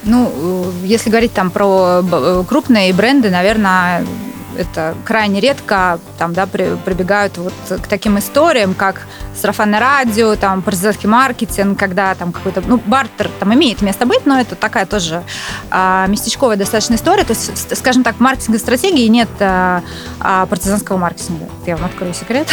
Ну, 0.02 0.32
э, 0.34 0.86
если 0.86 1.10
говорить 1.10 1.32
там 1.32 1.50
про 1.50 2.02
э, 2.02 2.44
крупные 2.48 2.92
бренды, 2.92 3.30
наверное, 3.30 4.04
это 4.60 4.94
крайне 5.04 5.40
редко 5.40 5.98
там, 6.18 6.32
да, 6.32 6.46
при, 6.46 6.76
прибегают 6.84 7.38
вот 7.38 7.52
к 7.68 7.86
таким 7.88 8.18
историям, 8.18 8.74
как 8.74 9.06
сарафанное 9.34 9.80
радио, 9.80 10.36
там, 10.36 10.62
партизанский 10.62 11.08
маркетинг, 11.08 11.78
когда 11.78 12.14
там 12.14 12.32
какой-то, 12.32 12.62
ну, 12.66 12.80
бартер 12.84 13.30
там 13.38 13.54
имеет 13.54 13.82
место 13.82 14.06
быть, 14.06 14.26
но 14.26 14.38
это 14.40 14.54
такая 14.54 14.86
тоже 14.86 15.22
а, 15.70 16.06
местечковая 16.06 16.56
достаточно 16.56 16.94
история. 16.94 17.24
То 17.24 17.32
есть, 17.32 17.76
скажем 17.76 18.02
так, 18.02 18.16
в 18.16 18.20
маркетинговой 18.20 18.60
стратегии 18.60 19.06
нет 19.06 19.28
а, 19.40 19.82
а, 20.20 20.46
партизанского 20.46 20.96
маркетинга. 20.96 21.46
Я 21.66 21.76
вам 21.76 21.86
открою 21.86 22.14
секрет 22.14 22.48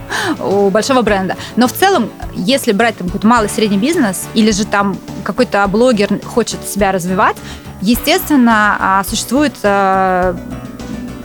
у 0.38 0.70
большого 0.70 1.02
бренда. 1.02 1.36
Но 1.56 1.68
в 1.68 1.72
целом, 1.72 2.10
если 2.34 2.72
брать 2.72 2.96
там 2.96 3.08
какой-то 3.08 3.26
малый 3.26 3.48
средний 3.48 3.78
бизнес, 3.78 4.26
или 4.34 4.50
же 4.50 4.66
там 4.66 4.96
какой-то 5.24 5.66
блогер 5.68 6.20
хочет 6.24 6.66
себя 6.66 6.92
развивать, 6.92 7.36
естественно, 7.80 8.76
а, 8.78 9.04
существует 9.04 9.54
а, 9.62 10.36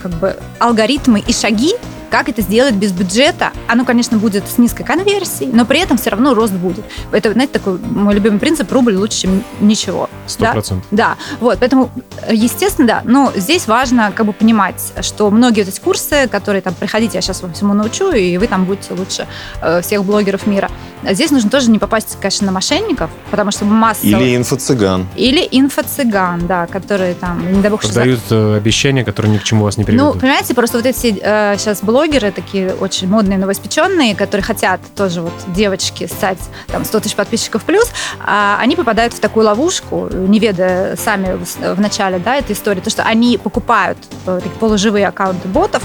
как 0.07 0.19
бы 0.19 0.37
алгоритмы 0.59 1.19
и 1.19 1.33
шаги, 1.33 1.73
как 2.09 2.29
это 2.29 2.41
сделать 2.41 2.75
без 2.75 2.93
бюджета? 2.93 3.51
Оно, 3.67 3.83
конечно, 3.83 4.17
будет 4.17 4.47
с 4.47 4.57
низкой 4.57 4.85
конверсией, 4.85 5.51
но 5.51 5.65
при 5.65 5.79
этом 5.79 5.97
все 5.97 6.11
равно 6.11 6.33
рост 6.33 6.53
будет. 6.53 6.85
Это, 7.11 7.33
знаете, 7.33 7.53
такой 7.53 7.79
мой 7.79 8.13
любимый 8.15 8.39
принцип, 8.39 8.71
рубль 8.71 8.95
лучше, 8.95 9.21
чем 9.21 9.43
ничего. 9.59 10.09
Сто 10.25 10.45
процентов. 10.51 10.87
Да? 10.91 11.09
да, 11.09 11.17
вот, 11.41 11.59
поэтому, 11.59 11.89
естественно, 12.31 12.87
да, 12.87 13.01
но 13.03 13.33
здесь 13.35 13.67
важно 13.67 14.13
как 14.15 14.25
бы 14.25 14.33
понимать, 14.33 14.93
что 15.01 15.29
многие 15.31 15.61
вот 15.61 15.69
эти 15.69 15.81
курсы, 15.81 16.27
которые 16.29 16.61
там, 16.61 16.73
приходите, 16.73 17.17
я 17.17 17.21
сейчас 17.21 17.41
вам 17.41 17.53
всему 17.53 17.73
научу, 17.73 18.11
и 18.11 18.37
вы 18.37 18.47
там 18.47 18.65
будете 18.65 18.93
лучше 18.93 19.27
э, 19.61 19.81
всех 19.81 20.05
блогеров 20.05 20.47
мира. 20.47 20.69
Здесь 21.09 21.31
нужно 21.31 21.49
тоже 21.49 21.69
не 21.69 21.79
попасть, 21.79 22.17
конечно, 22.19 22.45
на 22.45 22.51
мошенников, 22.51 23.09
потому 23.31 23.51
что 23.51 23.65
масса... 23.65 24.05
Или 24.05 24.35
инфо-цыган. 24.35 25.07
Или 25.15 25.47
инфо-цыган, 25.51 26.47
да, 26.47 26.67
которые 26.67 27.13
там, 27.15 27.51
не 27.51 27.61
дай 27.61 27.71
бог, 27.71 27.81
Дают. 27.93 28.19
Э, 28.29 28.57
обещания, 28.57 29.05
которые 29.05 29.33
ни 29.33 29.37
к 29.37 29.43
чему 29.43 29.63
вас 29.63 29.77
не 29.77 29.83
приведут. 29.83 30.15
Ну, 30.15 30.19
понимаете, 30.19 30.53
просто 30.53 30.77
вот 30.77 30.85
эти 30.85 31.17
э, 31.21 31.55
сейчас 31.57 31.81
блогеры, 31.81 32.31
такие 32.31 32.73
очень 32.73 33.07
модные, 33.07 33.37
новоиспеченные, 33.37 34.15
которые 34.15 34.43
хотят 34.43 34.81
тоже 34.95 35.21
вот 35.21 35.33
девочки 35.47 36.07
стать 36.07 36.39
там 36.67 36.83
100 36.83 36.99
тысяч 36.99 37.15
подписчиков 37.15 37.63
плюс, 37.63 37.89
а 38.19 38.57
они 38.59 38.75
попадают 38.75 39.13
в 39.13 39.19
такую 39.19 39.45
ловушку, 39.45 40.09
не 40.11 40.39
ведая 40.39 40.95
сами 40.97 41.37
в 41.37 41.79
начале 41.79 42.19
да, 42.19 42.35
этой 42.35 42.53
истории, 42.53 42.81
то, 42.81 42.89
что 42.89 43.03
они 43.03 43.37
покупают 43.37 43.97
э, 44.25 44.39
такие 44.43 44.59
полуживые 44.59 45.07
аккаунты 45.07 45.47
ботов, 45.47 45.83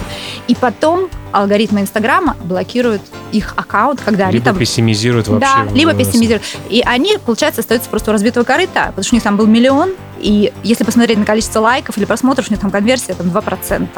и 0.48 0.54
потом 0.54 1.08
алгоритмы 1.32 1.80
Инстаграма 1.80 2.36
блокируют 2.44 3.02
их 3.32 3.54
аккаунт, 3.56 4.00
когда 4.00 4.26
либо 4.26 4.36
они 4.36 4.40
там... 4.40 4.58
пессимизируют 4.58 5.28
вообще. 5.28 5.48
Да, 5.66 5.72
либо 5.72 5.94
пессимизируют. 5.94 6.42
И 6.68 6.82
они, 6.84 7.18
получается, 7.24 7.60
остаются 7.60 7.88
просто 7.88 8.10
у 8.10 8.12
разбитого 8.12 8.44
корыта, 8.44 8.86
потому 8.86 9.04
что 9.04 9.14
у 9.14 9.16
них 9.16 9.22
там 9.22 9.36
был 9.36 9.46
миллион, 9.46 9.92
и 10.18 10.52
если 10.62 10.84
посмотреть 10.84 11.18
на 11.18 11.24
количество 11.24 11.60
лайков 11.60 11.98
или 11.98 12.04
просмотров, 12.04 12.48
у 12.48 12.52
них 12.52 12.60
там 12.60 12.70
конверсия 12.70 13.14
там 13.14 13.26
2%. 13.26 13.88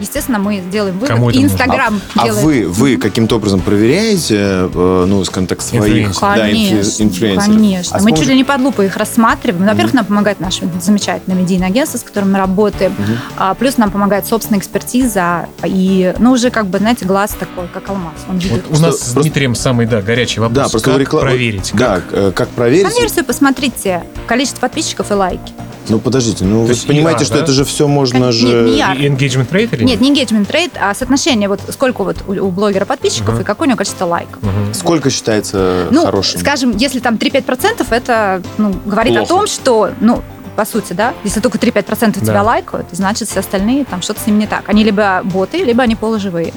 Естественно, 0.00 0.38
мы 0.38 0.60
сделаем 0.60 0.94
вывод. 0.94 1.08
Кому 1.08 1.30
Инстаграм 1.30 2.00
а, 2.14 2.24
делает. 2.24 2.42
А 2.42 2.46
вы, 2.46 2.68
вы 2.68 2.96
каким-то 2.96 3.36
образом 3.36 3.60
проверяете, 3.60 4.36
э, 4.36 5.04
ну, 5.08 5.24
скажем 5.24 5.46
так, 5.46 5.62
своих 5.62 6.18
да, 6.20 6.50
инфлюенсеров? 6.50 7.44
Конечно. 7.44 7.98
А 7.98 8.02
мы 8.02 8.12
чуть 8.12 8.26
ли 8.26 8.34
не 8.34 8.44
под 8.44 8.60
лупой 8.60 8.86
их 8.86 8.96
рассматриваем. 8.96 9.64
Во-первых, 9.64 9.92
mm-hmm. 9.92 9.96
нам 9.96 10.04
помогает 10.04 10.40
наше 10.40 10.68
замечательное 10.80 11.40
медийное 11.40 11.68
агентство, 11.68 11.98
с 11.98 12.02
которым 12.02 12.32
мы 12.32 12.38
работаем. 12.38 12.92
Mm-hmm. 12.92 13.16
А, 13.36 13.54
плюс 13.54 13.76
нам 13.76 13.90
помогает 13.90 14.26
собственная 14.26 14.60
экспертиза. 14.60 15.48
И, 15.64 16.14
ну, 16.18 16.32
уже 16.32 16.50
как 16.50 16.66
бы, 16.66 16.78
знаете, 16.78 17.04
глаз 17.04 17.36
такой, 17.38 17.68
как 17.72 17.88
алмаз. 17.88 18.14
Он 18.28 18.38
видит. 18.38 18.64
Вот 18.68 18.78
у 18.78 18.82
нас 18.82 19.00
с 19.00 19.12
Дмитрием 19.14 19.54
самый, 19.54 19.86
да, 19.86 20.02
горячий 20.02 20.40
вопрос. 20.40 20.56
Да, 20.56 20.68
просто 20.68 20.90
как 20.90 21.00
рекла... 21.00 21.20
проверить? 21.20 21.70
Да, 21.74 21.96
как, 21.96 22.04
э, 22.12 22.32
как 22.32 22.48
проверить? 22.50 22.92
Конверсию 22.92 23.24
посмотрите. 23.24 24.04
Количество 24.26 24.60
подписчиков 24.60 25.10
и 25.10 25.14
лайки. 25.14 25.52
Ну, 25.88 25.98
подождите, 25.98 26.44
ну, 26.44 26.62
То 26.62 26.68
вы 26.68 26.72
есть 26.72 26.86
понимаете, 26.86 27.24
что 27.24 27.34
да? 27.34 27.42
это 27.42 27.52
же 27.52 27.64
все 27.64 27.86
можно 27.86 28.26
как, 28.26 28.32
же... 28.32 28.68
Engagement 28.78 29.50
rate 29.50 29.76
или 29.76 29.83
нет? 29.84 30.00
Нет, 30.00 30.16
не 30.16 30.24
engagement 30.24 30.50
rate, 30.50 30.72
а 30.80 30.94
соотношение, 30.94 31.48
вот 31.48 31.60
сколько 31.70 32.04
вот 32.04 32.16
у, 32.26 32.32
у 32.32 32.50
блогера 32.50 32.84
подписчиков 32.84 33.38
uh-huh. 33.38 33.42
и 33.42 33.44
какое 33.44 33.66
у 33.66 33.68
него 33.70 33.78
количество 33.78 34.06
лайков. 34.06 34.42
Uh-huh. 34.42 34.66
Вот. 34.66 34.76
Сколько 34.76 35.10
считается 35.10 35.88
ну, 35.90 36.04
хорошим? 36.04 36.40
скажем, 36.40 36.76
если 36.76 37.00
там 37.00 37.14
3-5%, 37.14 37.86
это 37.90 38.42
ну, 38.58 38.74
говорит 38.84 39.14
Плохо. 39.14 39.24
о 39.24 39.28
том, 39.28 39.46
что, 39.46 39.90
ну, 40.00 40.22
по 40.56 40.64
сути, 40.64 40.92
да, 40.92 41.14
если 41.24 41.40
только 41.40 41.58
3-5% 41.58 42.20
да. 42.20 42.20
тебя 42.20 42.42
лайкают, 42.42 42.86
значит, 42.92 43.28
все 43.28 43.40
остальные, 43.40 43.84
там 43.84 44.02
что-то 44.02 44.20
с 44.20 44.26
ними 44.26 44.40
не 44.40 44.46
так. 44.46 44.68
Они 44.68 44.84
либо 44.84 45.22
боты, 45.24 45.64
либо 45.64 45.82
они 45.82 45.96
полуживые. 45.96 46.52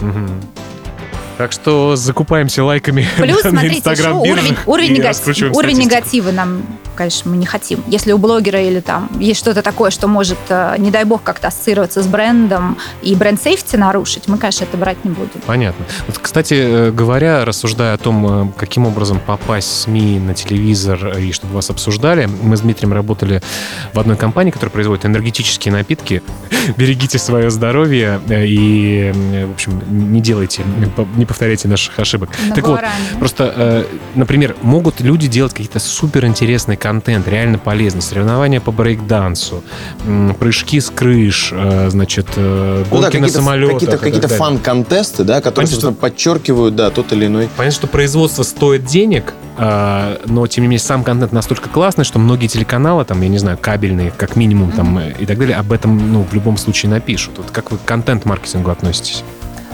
Угу. 0.00 0.28
Так 1.42 1.50
что 1.50 1.96
закупаемся 1.96 2.62
лайками 2.62 3.04
Плюс, 3.16 3.42
на 3.42 3.50
смотрите, 3.50 3.78
Инстаграм 3.78 4.16
уровень, 4.16 4.56
уровень, 4.64 4.92
негатив, 4.92 5.56
уровень 5.56 5.76
негатива 5.76 6.30
нам, 6.30 6.62
конечно, 6.94 7.32
мы 7.32 7.36
не 7.36 7.46
хотим. 7.46 7.82
Если 7.88 8.12
у 8.12 8.18
блогера 8.18 8.60
или 8.60 8.78
там 8.78 9.10
есть 9.18 9.40
что-то 9.40 9.60
такое, 9.60 9.90
что 9.90 10.06
может, 10.06 10.38
э, 10.50 10.76
не 10.78 10.92
дай 10.92 11.02
бог, 11.02 11.24
как-то 11.24 11.48
ассоциироваться 11.48 12.00
с 12.00 12.06
брендом 12.06 12.78
и 13.02 13.16
бренд-сейфти 13.16 13.74
нарушить, 13.74 14.28
мы, 14.28 14.38
конечно, 14.38 14.62
это 14.62 14.76
брать 14.76 15.04
не 15.04 15.10
будем. 15.10 15.40
Понятно. 15.44 15.84
Вот, 16.06 16.16
кстати, 16.18 16.54
э, 16.54 16.90
говоря, 16.92 17.44
рассуждая 17.44 17.94
о 17.94 17.98
том, 17.98 18.50
э, 18.50 18.52
каким 18.56 18.86
образом 18.86 19.18
попасть 19.18 19.68
в 19.68 19.74
СМИ 19.80 20.20
на 20.20 20.34
телевизор 20.34 21.18
и 21.18 21.32
чтобы 21.32 21.54
вас 21.54 21.70
обсуждали, 21.70 22.26
мы 22.26 22.56
с 22.56 22.60
Дмитрием 22.60 22.92
работали 22.92 23.42
в 23.92 23.98
одной 23.98 24.16
компании, 24.16 24.52
которая 24.52 24.70
производит 24.70 25.06
энергетические 25.06 25.72
напитки. 25.72 26.22
Берегите 26.76 27.18
свое 27.18 27.50
здоровье 27.50 28.20
и, 28.30 29.12
в 29.48 29.52
общем, 29.54 29.82
не 29.90 30.20
делайте, 30.20 30.62
не 31.16 31.26
повторяйте 31.32 31.66
наших 31.66 31.98
ошибок. 31.98 32.28
На 32.46 32.54
так 32.54 32.66
вот, 32.66 32.80
просто, 33.18 33.54
э, 33.56 33.84
например, 34.14 34.54
могут 34.60 35.00
люди 35.00 35.28
делать 35.28 35.52
какие-то 35.52 35.78
суперинтересный 35.78 36.76
контент, 36.76 37.26
реально 37.26 37.56
полезный, 37.56 38.02
соревнования 38.02 38.60
по 38.60 38.70
брейкдансу, 38.70 39.64
э, 40.04 40.34
прыжки 40.38 40.78
с 40.78 40.90
крыш, 40.90 41.48
э, 41.52 41.88
значит, 41.88 42.26
э, 42.36 42.84
гонки 42.90 43.16
ну, 43.16 43.20
да, 43.22 43.26
на 43.26 43.28
самолетах. 43.28 43.78
Какие-то, 43.78 43.98
какие-то 43.98 44.28
фан-контесты, 44.28 45.24
да, 45.24 45.40
которые, 45.40 45.68
Понятно, 45.68 45.90
что... 45.90 45.98
подчеркивают, 45.98 46.76
да, 46.76 46.90
тот 46.90 47.10
или 47.14 47.24
иной. 47.26 47.48
Понятно, 47.56 47.78
что 47.78 47.86
производство 47.86 48.42
стоит 48.42 48.84
денег, 48.84 49.32
э, 49.56 50.18
но, 50.26 50.46
тем 50.46 50.64
не 50.64 50.68
менее, 50.68 50.80
сам 50.80 51.02
контент 51.02 51.32
настолько 51.32 51.70
классный, 51.70 52.04
что 52.04 52.18
многие 52.18 52.48
телеканалы, 52.48 53.06
там, 53.06 53.22
я 53.22 53.28
не 53.28 53.38
знаю, 53.38 53.56
кабельные, 53.58 54.12
как 54.14 54.36
минимум, 54.36 54.68
mm-hmm. 54.68 54.76
там, 54.76 55.00
и 55.00 55.24
так 55.24 55.38
далее, 55.38 55.56
об 55.56 55.72
этом, 55.72 56.12
ну, 56.12 56.26
в 56.30 56.34
любом 56.34 56.58
случае 56.58 56.90
напишут. 56.90 57.38
Вот 57.38 57.50
как 57.50 57.70
вы 57.70 57.78
к 57.78 57.84
контент-маркетингу 57.86 58.70
относитесь? 58.70 59.24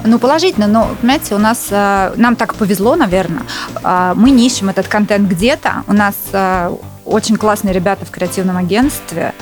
Ну, 0.05 0.19
положительно, 0.19 0.67
но, 0.67 0.91
понимаете, 1.01 1.35
у 1.35 1.39
нас, 1.39 1.69
э, 1.71 2.13
нам 2.17 2.37
так 2.37 2.55
повезло, 2.55 2.97
наверное, 2.97 3.43
э, 3.83 4.13
мы 4.15 4.31
не 4.31 4.47
ищем 4.47 4.69
этот 4.69 4.89
контент 4.89 5.29
где-то, 5.29 5.85
у 5.87 5.93
нас 5.93 6.15
э, 6.33 6.75
очень 7.05 7.37
классные 7.37 7.73
ребята 7.73 8.05
в 8.05 8.11
креативном 8.11 8.59
агентстве, 8.59 9.33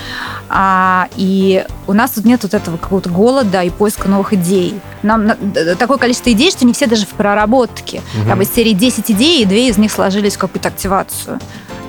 а, 0.48 1.08
и 1.16 1.66
у 1.88 1.92
нас 1.92 2.12
тут 2.12 2.24
нет 2.24 2.42
вот 2.44 2.54
этого 2.54 2.76
какого-то 2.76 3.10
голода 3.10 3.62
и 3.62 3.70
поиска 3.70 4.08
новых 4.08 4.32
идей. 4.34 4.80
Нам 5.02 5.32
такое 5.76 5.98
количество 5.98 6.30
идей, 6.30 6.52
что 6.52 6.64
не 6.64 6.72
все 6.72 6.86
даже 6.86 7.06
в 7.06 7.10
проработке. 7.10 8.02
Угу. 8.24 8.36
Бы 8.36 8.44
из 8.44 8.54
серии 8.54 8.72
10 8.72 9.10
идей, 9.10 9.42
и 9.42 9.44
две 9.44 9.68
из 9.68 9.78
них 9.78 9.90
сложились 9.90 10.36
в 10.36 10.38
какую-то 10.38 10.68
активацию. 10.68 11.40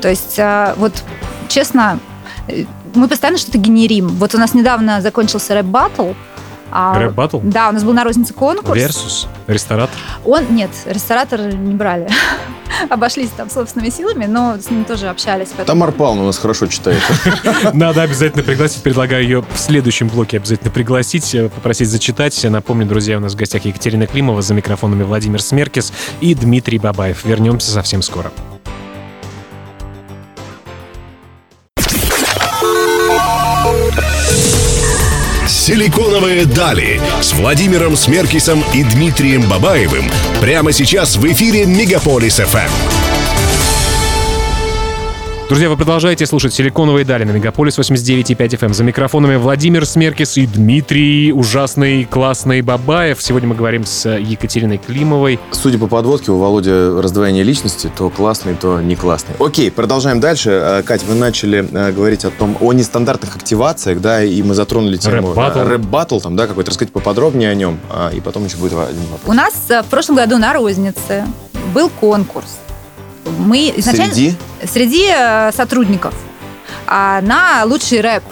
То 0.01 0.09
есть 0.09 0.39
вот, 0.77 0.93
честно, 1.47 1.99
мы 2.95 3.07
постоянно 3.07 3.37
что-то 3.37 3.59
генерим. 3.59 4.07
Вот 4.07 4.33
у 4.33 4.39
нас 4.39 4.55
недавно 4.55 5.01
закончился 5.01 5.53
рэп-баттл, 5.53 6.13
а, 6.71 6.99
Рэп 6.99 7.13
батл? 7.13 7.39
Да, 7.43 7.69
у 7.69 7.71
нас 7.71 7.83
был 7.83 7.93
на 7.93 8.03
рознице 8.03 8.33
конкурс. 8.33 8.79
Versus? 8.79 9.27
Ресторатор? 9.47 9.95
Он, 10.25 10.43
нет, 10.49 10.71
ресторатор 10.85 11.41
не 11.53 11.73
брали. 11.73 12.09
Обошлись 12.89 13.29
там 13.29 13.49
собственными 13.49 13.89
силами, 13.89 14.25
но 14.25 14.57
с 14.57 14.69
ним 14.69 14.85
тоже 14.85 15.07
общались. 15.07 15.49
Поэтому... 15.55 15.65
Тамар 15.65 15.91
Павловна 15.91 16.23
у 16.23 16.25
нас 16.27 16.37
хорошо 16.37 16.67
читает. 16.67 17.01
Надо 17.73 18.03
обязательно 18.03 18.43
пригласить. 18.43 18.83
Предлагаю 18.83 19.23
ее 19.23 19.41
в 19.41 19.57
следующем 19.57 20.09
блоке 20.09 20.37
обязательно 20.37 20.71
пригласить, 20.71 21.33
э, 21.33 21.49
попросить 21.49 21.89
зачитать. 21.89 22.43
Напомню, 22.43 22.85
друзья, 22.85 23.17
у 23.17 23.19
нас 23.19 23.33
в 23.33 23.35
гостях 23.35 23.65
Екатерина 23.65 24.05
Климова, 24.05 24.41
за 24.41 24.53
микрофонами 24.53 25.03
Владимир 25.03 25.41
Смеркис 25.41 25.91
и 26.21 26.35
Дмитрий 26.35 26.77
Бабаев. 26.77 27.25
Вернемся 27.25 27.71
совсем 27.71 28.01
скоро. 28.01 28.31
«Силиконовые 35.67 36.45
дали» 36.45 37.01
с 37.19 37.33
Владимиром 37.33 37.97
Смеркисом 37.97 38.63
и 38.73 38.83
Дмитрием 38.83 39.41
Бабаевым 39.49 40.09
прямо 40.39 40.71
сейчас 40.71 41.17
в 41.17 41.25
эфире 41.29 41.65
«Мегаполис 41.65 42.37
ФМ». 42.37 42.96
Друзья, 45.47 45.69
вы 45.69 45.77
продолжаете 45.77 46.25
слушать 46.25 46.53
«Силиконовые 46.53 47.05
дали» 47.05 47.23
на 47.23 47.31
Мегаполис 47.31 47.79
89,5 47.79 48.35
FM. 48.35 48.65
Эм. 48.65 48.73
За 48.73 48.83
микрофонами 48.83 49.37
Владимир 49.37 49.85
Смеркис 49.85 50.35
и 50.35 50.45
Дмитрий 50.45 51.31
ужасный, 51.31 52.03
классный 52.03 52.61
Бабаев. 52.61 53.21
Сегодня 53.21 53.47
мы 53.47 53.55
говорим 53.55 53.85
с 53.85 54.09
Екатериной 54.09 54.77
Климовой. 54.77 55.39
Судя 55.51 55.77
по 55.77 55.87
подводке, 55.87 56.33
у 56.33 56.37
Володи 56.37 56.69
раздвоение 56.69 57.45
личности, 57.45 57.89
то 57.97 58.09
классный, 58.09 58.55
то 58.55 58.81
не 58.81 58.97
классный. 58.97 59.35
Окей, 59.39 59.71
продолжаем 59.71 60.19
дальше. 60.19 60.49
Э, 60.49 60.83
Кать, 60.83 61.05
вы 61.05 61.15
начали 61.15 61.65
э, 61.71 61.93
говорить 61.93 62.25
о 62.25 62.29
том, 62.29 62.57
о 62.59 62.73
нестандартных 62.73 63.37
активациях, 63.37 64.01
да, 64.01 64.21
и 64.21 64.43
мы 64.43 64.53
затронули 64.53 64.97
тему 64.97 65.29
Рэп-баттл. 65.29 65.59
рэп-баттл, 65.59 66.19
там, 66.19 66.35
да, 66.35 66.47
какой-то, 66.47 66.71
рассказать 66.71 66.91
поподробнее 66.91 67.49
о 67.49 67.55
нем, 67.55 67.79
а, 67.89 68.09
и 68.09 68.19
потом 68.19 68.43
еще 68.43 68.57
будет 68.57 68.73
один 68.73 68.99
вопрос. 69.03 69.21
У 69.25 69.33
нас 69.33 69.53
э, 69.69 69.81
в 69.81 69.85
прошлом 69.85 70.17
году 70.17 70.39
на 70.39 70.51
рознице 70.51 71.25
был 71.73 71.89
конкурс. 71.89 72.57
Мы 73.37 73.73
изначально 73.77 74.13
Среди? 74.13 74.35
среди 74.65 75.05
э, 75.09 75.51
сотрудников 75.51 76.13
а, 76.85 77.21
на 77.21 77.63
лучший 77.65 78.01
рэп. 78.01 78.23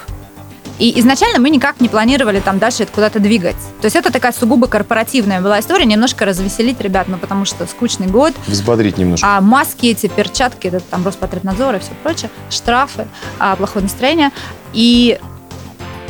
И 0.78 1.00
изначально 1.00 1.40
мы 1.40 1.50
никак 1.50 1.80
не 1.80 1.88
планировали 1.88 2.42
там 2.42 2.60
дальше 2.60 2.84
это 2.84 2.92
куда-то 2.92 3.20
двигать. 3.20 3.56
То 3.80 3.86
есть 3.86 3.96
это 3.96 4.12
такая 4.12 4.34
сугубо 4.34 4.68
корпоративная 4.68 5.40
была 5.40 5.60
история, 5.62 5.86
немножко 5.86 6.26
развеселить 6.26 6.82
ребят, 6.82 7.08
ну 7.08 7.18
потому 7.18 7.46
что 7.46 7.66
скучный 7.66 8.08
год, 8.08 8.34
Взбодрить 8.46 8.98
немножко. 8.98 9.26
а 9.26 9.40
маски 9.40 9.86
эти, 9.86 10.08
перчатки, 10.08 10.68
это 10.68 10.82
там 10.82 11.06
Роспотребнадзор 11.06 11.76
и 11.76 11.80
все 11.80 11.92
прочее, 12.04 12.30
штрафы, 12.50 13.08
а, 13.40 13.56
плохое 13.56 13.84
настроение. 13.84 14.32
И 14.74 15.18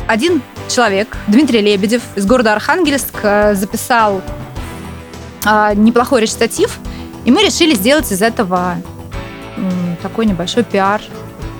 один 0.08 0.42
человек, 0.68 1.16
Дмитрий 1.28 1.60
Лебедев 1.60 2.02
из 2.16 2.26
города 2.26 2.52
Архангельск, 2.52 3.14
э, 3.22 3.54
записал 3.54 4.20
а, 5.44 5.74
неплохой 5.74 6.22
речитатив, 6.22 6.80
и 7.26 7.30
мы 7.30 7.42
решили 7.42 7.74
сделать 7.74 8.10
из 8.10 8.22
этого 8.22 8.76
такой 10.02 10.26
небольшой 10.26 10.62
пиар, 10.62 11.02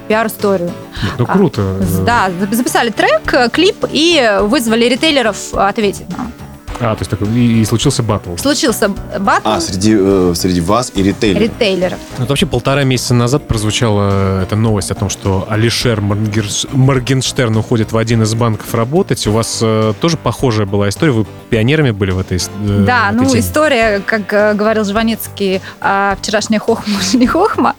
пиар-историю. 0.09 0.71
Ну, 1.19 1.25
А, 1.29 1.33
круто. 1.33 1.77
Да, 2.07 2.31
записали 2.51 2.91
трек, 2.91 3.51
клип 3.53 3.85
и 3.91 4.39
вызвали 4.43 4.85
ритейлеров 4.87 5.53
ответить 5.55 6.09
нам. 6.17 6.33
А, 6.81 6.95
то 6.95 7.01
есть 7.01 7.11
такой, 7.11 7.29
и, 7.29 7.61
и 7.61 7.65
случился 7.65 8.03
батл. 8.03 8.37
Случился 8.37 8.89
батл 9.19 9.49
А, 9.49 9.61
среди, 9.61 9.97
э, 9.99 10.33
среди 10.37 10.61
вас 10.61 10.93
и 10.95 11.03
ритейлеров. 11.03 11.43
ритейлеров. 11.43 11.99
Ну, 12.19 12.25
это 12.25 12.33
вообще 12.33 12.47
полтора 12.47 12.85
месяца 12.85 13.15
назад 13.15 13.49
прозвучала 13.49 14.43
эта 14.43 14.57
новость 14.57 14.91
о 14.91 14.95
том, 14.95 15.09
что 15.09 15.47
Алишер 15.49 16.01
Моргенш- 16.01 16.69
Моргенштерн 16.77 17.57
уходит 17.57 17.93
в 17.93 17.97
один 17.97 18.23
из 18.23 18.35
банков 18.35 18.75
работать. 18.75 19.27
У 19.27 19.33
вас 19.33 19.61
э, 19.63 19.95
тоже 20.01 20.17
похожая 20.19 20.67
была 20.67 20.89
история? 20.91 21.13
Вы 21.13 21.27
пионерами 21.51 21.93
были 21.93 22.11
в 22.11 22.19
этой, 22.19 22.37
э, 22.39 22.85
Да, 22.87 23.09
этой 23.09 23.17
ну 23.17 23.25
теме? 23.27 23.41
история, 23.41 24.01
как 24.05 24.33
э, 24.33 24.53
говорил 24.55 24.85
Жванецкий, 24.85 25.63
а, 25.81 26.17
вчерашняя 26.21 26.61
хохма 26.61 26.99
уже 26.99 27.17
не 27.19 27.27
хохма. 27.27 27.75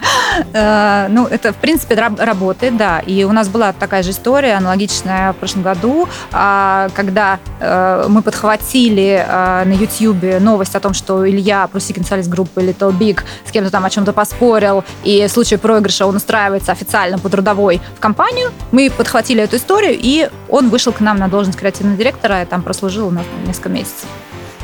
Э, 0.54 1.08
ну, 1.10 1.28
это, 1.28 1.54
в 1.54 1.58
принципе, 1.58 1.96
раб- 1.96 2.20
работает, 2.20 2.78
да. 2.78 3.00
И 3.00 3.24
у 3.26 3.32
нас 3.32 3.48
была 3.48 3.74
такая 3.74 4.02
же 4.02 4.10
история, 4.12 4.54
аналогичная 4.56 5.34
в 5.34 5.36
прошлом 5.36 5.62
году, 5.62 6.08
а, 6.32 6.90
когда 6.96 7.40
э, 7.60 8.06
мы 8.10 8.22
подхватили 8.22 8.87
э, 8.96 9.64
на 9.66 9.74
YouTube 9.74 10.40
новость 10.40 10.76
о 10.76 10.80
том, 10.80 10.94
что 10.94 11.28
Илья, 11.30 11.68
прусикин 11.68 12.06
солист 12.06 12.30
группы 12.30 12.62
Little 12.62 12.98
Big, 12.98 13.22
с 13.46 13.52
кем-то 13.52 13.72
там 13.72 13.86
о 13.86 13.90
чем-то 13.90 14.14
поспорил, 14.14 14.84
и 15.04 15.26
в 15.28 15.32
случае 15.32 15.60
проигрыша 15.60 16.06
он 16.06 16.16
устраивается 16.16 16.72
официально 16.72 17.20
по 17.20 17.30
трудовой 17.30 17.82
в 17.96 18.00
компанию. 18.00 18.52
Мы 18.72 18.90
подхватили 18.90 19.44
эту 19.44 19.58
историю, 19.58 19.98
и 20.00 20.30
он 20.50 20.70
вышел 20.70 20.94
к 20.94 21.00
нам 21.00 21.18
на 21.18 21.28
должность 21.28 21.58
креативного 21.58 21.98
директора, 21.98 22.42
и 22.42 22.46
там 22.46 22.62
прослужил 22.62 23.08
у 23.08 23.12
нас 23.12 23.26
несколько 23.46 23.70
месяцев. 23.70 24.08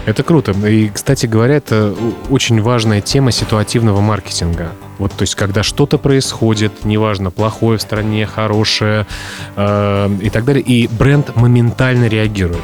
Это 0.05 0.23
круто. 0.23 0.51
И, 0.51 0.89
кстати 0.89 1.25
говоря, 1.27 1.55
это 1.55 1.95
очень 2.29 2.61
важная 2.61 2.99
тема 2.99 3.31
ситуативного 3.31 4.01
маркетинга. 4.01 4.73
Вот, 4.97 5.13
то 5.13 5.23
есть, 5.23 5.35
когда 5.35 5.63
что-то 5.63 5.97
происходит, 5.97 6.83
неважно, 6.83 7.31
плохое 7.31 7.77
в 7.77 7.81
стране, 7.81 8.25
хорошее 8.25 9.07
э, 9.55 10.09
и 10.21 10.29
так 10.29 10.43
далее, 10.43 10.61
и 10.61 10.87
бренд 10.87 11.35
моментально 11.35 12.07
реагирует. 12.07 12.61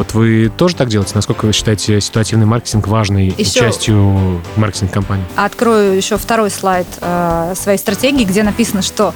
Вот 0.00 0.14
вы 0.14 0.50
тоже 0.56 0.76
так 0.76 0.88
делаете? 0.88 1.12
Насколько 1.14 1.44
вы 1.44 1.52
считаете 1.52 2.00
ситуативный 2.00 2.46
маркетинг 2.46 2.88
важной 2.88 3.34
Еще- 3.36 3.60
частью 3.60 4.40
маркетинг-компании? 4.56 5.26
Открою 5.36 5.94
еще 5.94 6.16
второй 6.16 6.48
слайд 6.48 6.86
э, 7.02 7.52
своей 7.54 7.76
стратегии, 7.76 8.24
где 8.24 8.42
написано, 8.42 8.80
что 8.80 9.12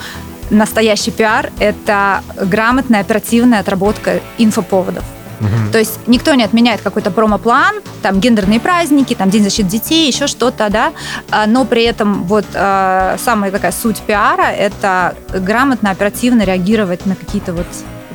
настоящий 0.50 1.10
пиар– 1.10 1.50
это 1.58 2.22
грамотная 2.38 3.00
оперативная 3.00 3.60
отработка 3.60 4.20
инфоповодов. 4.36 5.04
Мгм. 5.40 5.72
То 5.72 5.78
есть 5.78 6.00
никто 6.06 6.34
не 6.34 6.44
отменяет 6.44 6.82
какой-то 6.82 7.10
промо-план, 7.10 7.76
там 8.02 8.20
гендерные 8.20 8.60
праздники, 8.60 9.14
там 9.14 9.30
День 9.30 9.44
защиты 9.44 9.70
детей, 9.70 10.06
еще 10.06 10.26
что-то, 10.26 10.68
да, 10.68 10.92
А, 11.30 11.46
но 11.46 11.64
при 11.64 11.84
этом 11.84 12.24
вот 12.24 12.44
э, 12.52 13.16
самая 13.24 13.50
такая 13.50 13.72
суть 13.72 14.00
пиара– 14.02 14.50
это 14.58 15.14
грамотно, 15.32 15.90
оперативно 15.90 16.42
реагировать 16.42 17.06
на 17.06 17.14
какие-то 17.16 17.54
вот 17.54 17.66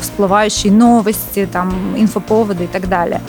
всплывающие 0.01 0.71
новости, 0.71 1.47
там, 1.51 1.95
инфоповоды 1.97 2.65
и 2.65 2.67
так 2.67 2.89
далее. 2.89 3.21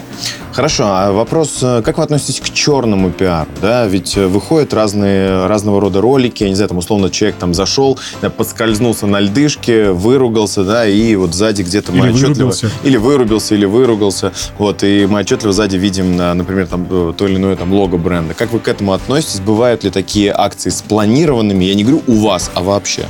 Хорошо, 0.52 0.84
а 0.86 1.12
вопрос, 1.12 1.58
э, 1.62 1.82
как 1.84 1.98
вы 1.98 2.04
относитесь 2.04 2.40
к 2.40 2.50
черному 2.50 3.10
пиару? 3.10 3.48
Да, 3.62 3.86
ведь 3.86 4.16
э, 4.16 4.26
выходят 4.26 4.74
разные, 4.74 5.46
разного 5.46 5.80
рода 5.80 6.00
ролики, 6.00 6.42
я 6.42 6.48
не 6.48 6.56
знаю, 6.56 6.68
там, 6.68 6.78
условно, 6.78 7.08
человек 7.10 7.36
там 7.38 7.54
зашел, 7.54 7.98
да, 8.20 8.30
подскользнулся 8.30 9.06
на 9.06 9.20
льдышке, 9.20 9.90
выругался, 9.90 10.64
да, 10.64 10.86
и 10.86 11.14
вот 11.14 11.34
сзади 11.34 11.62
где-то 11.62 11.92
мы 11.92 12.06
Или 12.06 12.12
отчетливо... 12.12 12.28
вырубился. 12.34 12.70
Или 12.82 12.96
вырубился, 12.96 13.54
или 13.54 13.64
выругался, 13.64 14.32
вот, 14.58 14.82
и 14.82 15.06
мы 15.06 15.20
отчетливо 15.20 15.52
сзади 15.52 15.76
видим, 15.76 16.16
на, 16.16 16.34
например, 16.34 16.66
там, 16.66 16.86
э, 16.90 17.12
то 17.16 17.26
или 17.26 17.36
иное 17.36 17.54
там 17.54 17.72
лого 17.72 17.96
бренда. 17.96 18.34
Как 18.34 18.52
вы 18.52 18.58
к 18.58 18.66
этому 18.66 18.92
относитесь? 18.92 19.40
Бывают 19.40 19.84
ли 19.84 19.90
такие 19.90 20.32
акции 20.36 20.70
спланированными? 20.70 21.64
Я 21.64 21.74
не 21.74 21.84
говорю 21.84 22.02
у 22.06 22.14
вас, 22.26 22.50
а 22.54 22.62
вообще. 22.62 23.06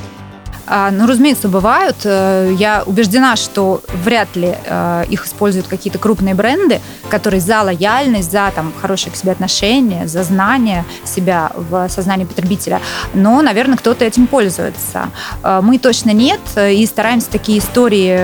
А, 0.72 0.90
Ну, 0.92 1.06
разумеется, 1.08 1.48
бывают. 1.48 1.96
Э, 2.04 2.54
Я 2.56 2.84
убеждена, 2.86 3.34
что 3.34 3.82
вряд 4.04 4.36
ли 4.36 4.54
э, 4.64 5.04
их 5.08 5.26
используют 5.26 5.66
какие-то 5.66 5.98
крупные 5.98 6.34
бренды, 6.34 6.80
которые 7.08 7.40
за 7.40 7.62
лояльность, 7.62 8.30
за 8.30 8.52
там, 8.54 8.72
хорошее 8.80 9.12
к 9.12 9.16
себе 9.16 9.32
отношение, 9.32 10.06
за 10.06 10.22
знание 10.22 10.84
себя 11.04 11.50
в 11.56 11.88
сознании 11.88 12.24
потребителя. 12.24 12.80
Но, 13.14 13.42
наверное, 13.42 13.76
кто-то 13.76 14.04
этим 14.04 14.28
пользуется. 14.28 15.10
Э, 15.42 15.60
Мы 15.60 15.78
точно 15.78 16.12
нет, 16.12 16.40
и 16.56 16.86
стараемся 16.86 17.30
такие 17.30 17.58
истории 17.58 18.18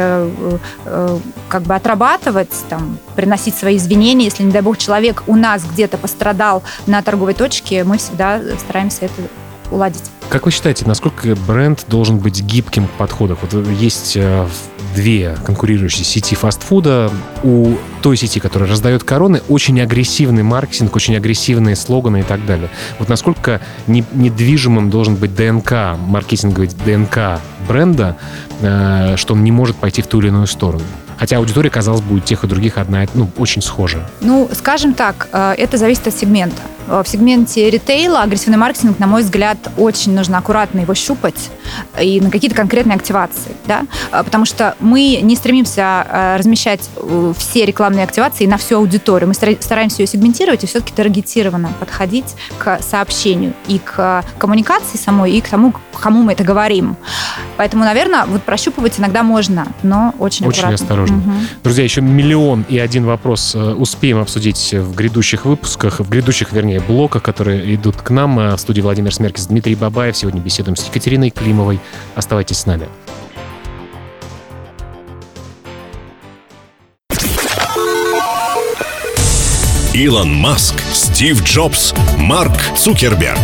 как 1.49 1.63
бы 1.63 1.75
отрабатывать, 1.75 2.53
там, 2.69 2.99
приносить 3.17 3.57
свои 3.57 3.77
извинения. 3.77 4.27
Если, 4.27 4.45
не 4.45 4.53
дай 4.53 4.63
бог, 4.63 4.79
человек 4.79 5.25
у 5.27 5.35
нас 5.35 5.65
где-то 5.65 5.99
пострадал 5.99 6.63
на 6.87 7.03
торговой 7.03 7.35
точке, 7.35 7.83
мы 7.85 7.99
всегда 7.99 8.41
стараемся 8.61 9.07
это 9.07 9.15
уладить. 9.71 10.03
Как 10.29 10.45
вы 10.47 10.51
считаете, 10.51 10.85
насколько 10.87 11.35
бренд 11.47 11.85
должен 11.89 12.19
быть 12.19 12.43
гибким 12.43 12.87
к 12.89 12.91
подходу? 12.93 13.39
Вот 13.41 13.67
есть 13.79 14.17
э, 14.17 14.45
в- 14.45 14.77
две 14.97 15.37
конкурирующие 15.45 16.05
сети 16.05 16.35
фастфуда. 16.35 17.11
У 17.43 17.75
той 18.03 18.17
сети, 18.17 18.41
которая 18.41 18.69
раздает 18.69 19.05
короны, 19.05 19.43
очень 19.49 19.79
агрессивный 19.81 20.43
маркетинг, 20.43 20.97
очень 20.97 21.15
агрессивные 21.17 21.77
слоганы 21.77 22.21
и 22.21 22.23
так 22.23 22.45
далее. 22.47 22.71
Вот 22.99 23.09
насколько 23.09 23.61
не- 23.87 24.05
недвижимым 24.15 24.91
должен 24.91 25.15
быть 25.17 25.35
ДНК, 25.35 25.97
маркетинговый 25.99 26.69
ДНК 26.85 27.41
бренда, 27.69 28.17
э, 28.63 29.15
что 29.17 29.35
он 29.35 29.45
не 29.45 29.53
может 29.53 29.77
пойти 29.77 30.03
в 30.03 30.07
ту 30.07 30.21
или 30.21 30.29
иную 30.29 30.47
сторону? 30.47 30.85
Хотя 31.19 31.39
аудитория, 31.39 31.71
казалось 31.71 32.03
бы, 32.03 32.17
у 32.17 32.19
тех 32.21 32.45
и 32.45 32.47
других 32.47 32.77
одна, 32.79 33.05
ну, 33.15 33.31
очень 33.39 33.63
схожа. 33.63 34.07
Ну, 34.21 34.51
скажем 34.55 34.93
так, 34.95 35.29
э, 35.33 35.55
это 35.57 35.79
зависит 35.79 36.07
от 36.07 36.15
сегмента. 36.15 36.61
Э, 36.89 37.03
В 37.05 37.09
сегменте 37.09 37.71
ритейла 37.71 38.23
агрессивный 38.23 38.59
маркетинг, 38.59 38.99
на 38.99 39.07
мой 39.07 39.23
взгляд, 39.23 39.59
очень 39.77 40.15
нужно 40.15 40.39
аккуратно 40.39 40.81
его 40.81 40.95
щупать 40.95 41.51
и 42.01 42.21
на 42.21 42.31
какие-то 42.31 42.57
конкретные 42.57 42.97
активации, 42.97 43.53
да, 43.67 43.83
Э, 44.13 44.23
потому 44.25 44.45
что 44.45 44.75
мы 44.81 45.21
не 45.23 45.37
стремимся 45.37 46.07
э, 46.09 46.37
размещать 46.39 46.89
все 47.39 47.65
рекламные 47.67 48.05
активации 48.05 48.47
на 48.47 48.57
всю 48.57 48.77
аудиторию. 48.77 49.29
Мы 49.29 49.35
стара- 49.35 49.57
стараемся 49.61 50.03
ее 50.03 50.07
сегментировать 50.07 50.65
и 50.65 50.67
все-таки 50.67 50.93
таргетированно 50.95 51.71
подходить 51.81 52.35
к 52.59 52.79
сообщению 52.83 53.53
и 53.69 53.79
к 53.79 54.25
коммуникации 54.39 54.97
самой, 54.99 55.33
и 55.33 55.41
к 55.41 55.49
тому, 55.49 55.73
кому 56.01 56.23
мы 56.23 56.33
это 56.33 56.45
говорим. 56.45 56.97
Поэтому, 57.57 57.85
наверное, 57.85 58.27
вот 58.27 58.43
прощупывать 58.43 58.99
иногда 59.01 59.23
можно, 59.23 59.67
но 59.83 60.15
очень, 60.19 60.47
Очень 60.47 60.61
аккуратно. 60.61 60.75
осторожно. 60.75 61.17
Мгм. 61.17 61.49
Друзья, 61.65 61.85
еще 61.85 62.01
миллион 62.01 62.65
и 62.69 62.79
один 62.79 63.05
вопрос 63.07 63.55
успеем 63.55 64.19
обсудить 64.19 64.73
в 64.75 64.95
грядущих 64.95 65.45
выпусках, 65.45 66.01
в 66.01 66.09
грядущих, 66.09 66.53
вернее, 66.53 66.76
блоках, 66.81 67.23
которые 67.23 67.75
идут 67.75 67.97
к 67.97 68.11
нам. 68.11 68.39
Э, 68.39 68.55
В 68.57 68.61
студии 68.61 68.81
Владимир 68.81 69.15
Смеркис, 69.15 69.47
Дмитрий 69.47 69.75
Бабаев. 69.75 70.17
Сегодня 70.17 70.41
беседуем 70.41 70.77
с 70.77 70.87
Екатериной 70.87 71.31
Климовой. 71.31 71.81
Оставайтесь 72.15 72.59
с 72.59 72.67
нами. 72.67 72.89
Илон 79.97 80.35
Маск, 80.35 80.75
Стив 81.17 81.43
Джобс, 81.45 81.95
Марк 82.19 82.77
Цукерберг. 82.77 83.41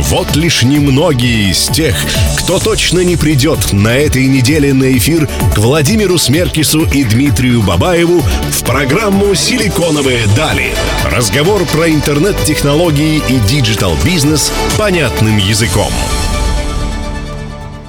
Вот 0.00 0.36
лишь 0.36 0.64
немногие 0.64 1.50
из 1.50 1.68
тех, 1.68 1.96
кто 2.36 2.58
точно 2.58 3.00
не 3.00 3.16
придет 3.16 3.72
на 3.72 3.96
этой 3.96 4.26
неделе 4.26 4.74
на 4.74 4.94
эфир 4.98 5.26
к 5.54 5.56
Владимиру 5.56 6.18
Смеркису 6.18 6.84
и 6.84 7.04
Дмитрию 7.04 7.62
Бабаеву 7.62 8.20
в 8.50 8.62
программу 8.64 9.34
«Силиконовые 9.34 10.26
дали». 10.36 10.74
Разговор 11.10 11.64
про 11.64 11.88
интернет-технологии 11.88 13.22
и 13.26 13.38
диджитал-бизнес 13.48 14.52
понятным 14.76 15.38
языком. 15.38 15.90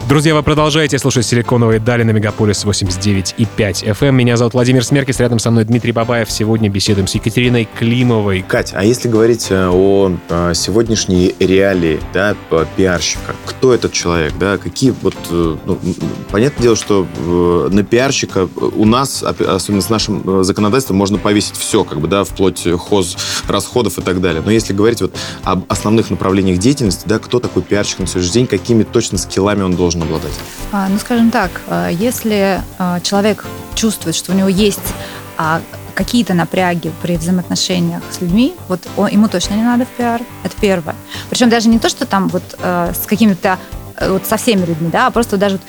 Друзья, 0.07 0.33
вы 0.33 0.41
продолжаете 0.41 0.97
слушать 0.99 1.25
«Силиконовые 1.25 1.81
дали» 1.81 2.03
на 2.03 2.11
Мегаполис 2.11 2.63
89,5 2.63 3.37
FM. 3.57 4.11
Меня 4.13 4.37
зовут 4.37 4.53
Владимир 4.53 4.81
Смеркис, 4.85 5.19
рядом 5.19 5.37
со 5.37 5.51
мной 5.51 5.65
Дмитрий 5.65 5.91
Бабаев. 5.91 6.31
Сегодня 6.31 6.69
беседуем 6.69 7.07
с 7.07 7.15
Екатериной 7.15 7.67
Климовой. 7.77 8.41
Кать, 8.47 8.71
а 8.73 8.85
если 8.85 9.09
говорить 9.09 9.47
э, 9.49 9.67
о 9.67 10.13
э, 10.29 10.53
сегодняшней 10.55 11.35
реалии, 11.39 11.99
да, 12.13 12.37
пиарщика, 12.77 13.35
кто 13.45 13.73
этот 13.73 13.91
человек, 13.91 14.31
да, 14.39 14.57
какие 14.57 14.91
вот, 15.01 15.13
э, 15.29 15.57
ну, 15.65 15.77
понятное 16.31 16.63
дело, 16.63 16.77
что 16.77 17.05
на 17.69 17.83
пиарщика 17.83 18.47
у 18.55 18.85
нас, 18.85 19.23
особенно 19.23 19.81
с 19.81 19.89
нашим 19.89 20.41
законодательством, 20.45 20.95
можно 20.95 21.17
повесить 21.17 21.57
все, 21.57 21.83
как 21.83 21.99
бы, 21.99 22.07
да, 22.07 22.23
вплоть 22.23 22.65
хоз 22.79 23.17
расходов 23.49 23.99
и 23.99 24.01
так 24.01 24.21
далее. 24.21 24.41
Но 24.45 24.51
если 24.51 24.71
говорить 24.71 25.01
вот 25.01 25.13
об 25.43 25.65
основных 25.67 26.11
направлениях 26.11 26.59
деятельности, 26.59 27.03
да, 27.05 27.19
кто 27.19 27.41
такой 27.41 27.61
пиарщик 27.61 27.99
на 27.99 28.07
сегодняшний 28.07 28.33
день, 28.35 28.47
какими 28.47 28.83
точно 28.83 29.17
скиллами 29.17 29.63
он 29.63 29.75
должен 29.75 29.96
должен 29.99 30.15
обладать? 30.15 30.39
А, 30.71 30.88
ну, 30.89 30.97
скажем 30.99 31.31
так, 31.31 31.51
а, 31.67 31.89
если 31.89 32.62
а, 32.77 32.99
человек 33.01 33.45
чувствует, 33.75 34.15
что 34.15 34.31
у 34.31 34.36
него 34.36 34.47
есть 34.47 34.93
какие-то 35.93 36.33
напряги 36.33 36.91
при 37.03 37.15
взаимоотношениях 37.15 38.01
с 38.10 38.21
людьми, 38.21 38.55
вот 38.67 38.88
он, 38.97 39.07
ему 39.07 39.27
точно 39.27 39.53
не 39.53 39.62
надо 39.63 39.86
в 39.86 39.89
пиар. 39.89 40.21
Это 40.43 40.55
первое. 40.60 40.95
Причем 41.29 41.49
даже 41.49 41.69
не 41.69 41.77
то, 41.77 41.89
что 41.89 42.07
там 42.07 42.27
вот 42.29 42.43
с 42.60 43.05
какими-то 43.05 43.60
Э, 43.87 43.87
вот 43.99 44.25
со 44.25 44.38
всеми 44.38 44.65
людьми, 44.65 44.89
да, 44.91 45.07
а 45.07 45.12
просто 45.12 45.38
даже 45.38 45.60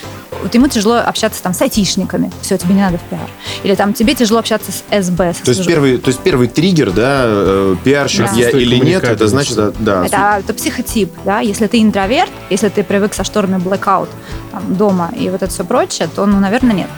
вот 0.43 0.55
ему 0.55 0.69
тяжело 0.69 0.97
общаться 0.97 1.43
там 1.43 1.53
с 1.53 1.63
айтишниками, 1.63 2.31
все, 2.43 2.59
тебе 2.59 2.75
не 2.75 2.81
надо 2.81 2.99
в 2.99 3.03
пиар. 3.03 3.29
Или 3.65 3.75
там 3.75 3.93
тебе 3.93 4.15
тяжело 4.15 4.39
общаться 4.39 4.71
с 4.71 5.05
СБ. 5.05 5.35
С 5.35 5.39
то, 5.39 5.51
есть 5.51 5.67
первый, 5.67 5.99
то 5.99 6.09
есть 6.09 6.21
первый 6.21 6.49
триггер, 6.49 6.93
да, 6.93 7.23
э, 7.27 7.77
пиарщик 7.83 8.27
да. 8.27 8.33
я 8.33 8.51
или 8.51 8.77
нет, 8.77 9.05
это 9.05 9.27
значит, 9.27 9.57
да. 9.79 10.07
Это, 10.07 10.37
это 10.41 10.55
психотип, 10.55 11.11
да, 11.25 11.41
если 11.41 11.67
ты 11.67 11.81
интроверт, 11.83 12.31
если 12.51 12.69
ты 12.69 12.83
привык 12.85 13.15
со 13.15 13.25
шторами 13.25 13.57
blackout 13.57 14.09
там, 14.53 14.75
дома 14.77 15.11
и 15.19 15.29
вот 15.31 15.43
это 15.43 15.53
все 15.53 15.65
прочее, 15.65 16.09
то, 16.15 16.27
ну, 16.27 16.39
наверное, 16.39 16.75
нет. 16.75 16.91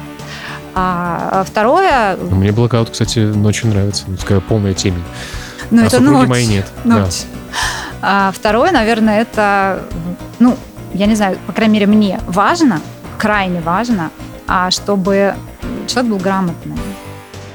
А 0.75 1.45
второе... 1.47 2.17
Мне 2.17 2.53
блокаут, 2.53 2.91
кстати, 2.91 3.19
ночью 3.19 3.69
нравится. 3.71 4.05
Ну, 4.07 4.17
такая 4.17 4.41
полная 4.41 4.73
темень. 4.73 5.03
Ну, 5.71 5.83
а 5.83 5.87
это 5.87 6.01
ночь. 6.01 6.29
мои 6.29 6.47
нет. 6.47 6.67
Ночь. 6.85 7.23
Да. 7.33 7.59
А 8.03 8.33
второе, 8.35 8.73
наверное, 8.73 9.21
это, 9.21 9.83
ну, 10.39 10.57
я 10.95 11.07
не 11.07 11.15
знаю, 11.15 11.39
по 11.47 11.53
крайней 11.53 11.75
мере, 11.75 11.87
мне 11.87 12.21
важно, 12.27 12.81
крайне 13.19 13.61
важно, 13.61 14.11
а 14.47 14.71
чтобы 14.71 15.35
человек 15.87 16.11
был 16.11 16.19
грамотный. 16.19 16.77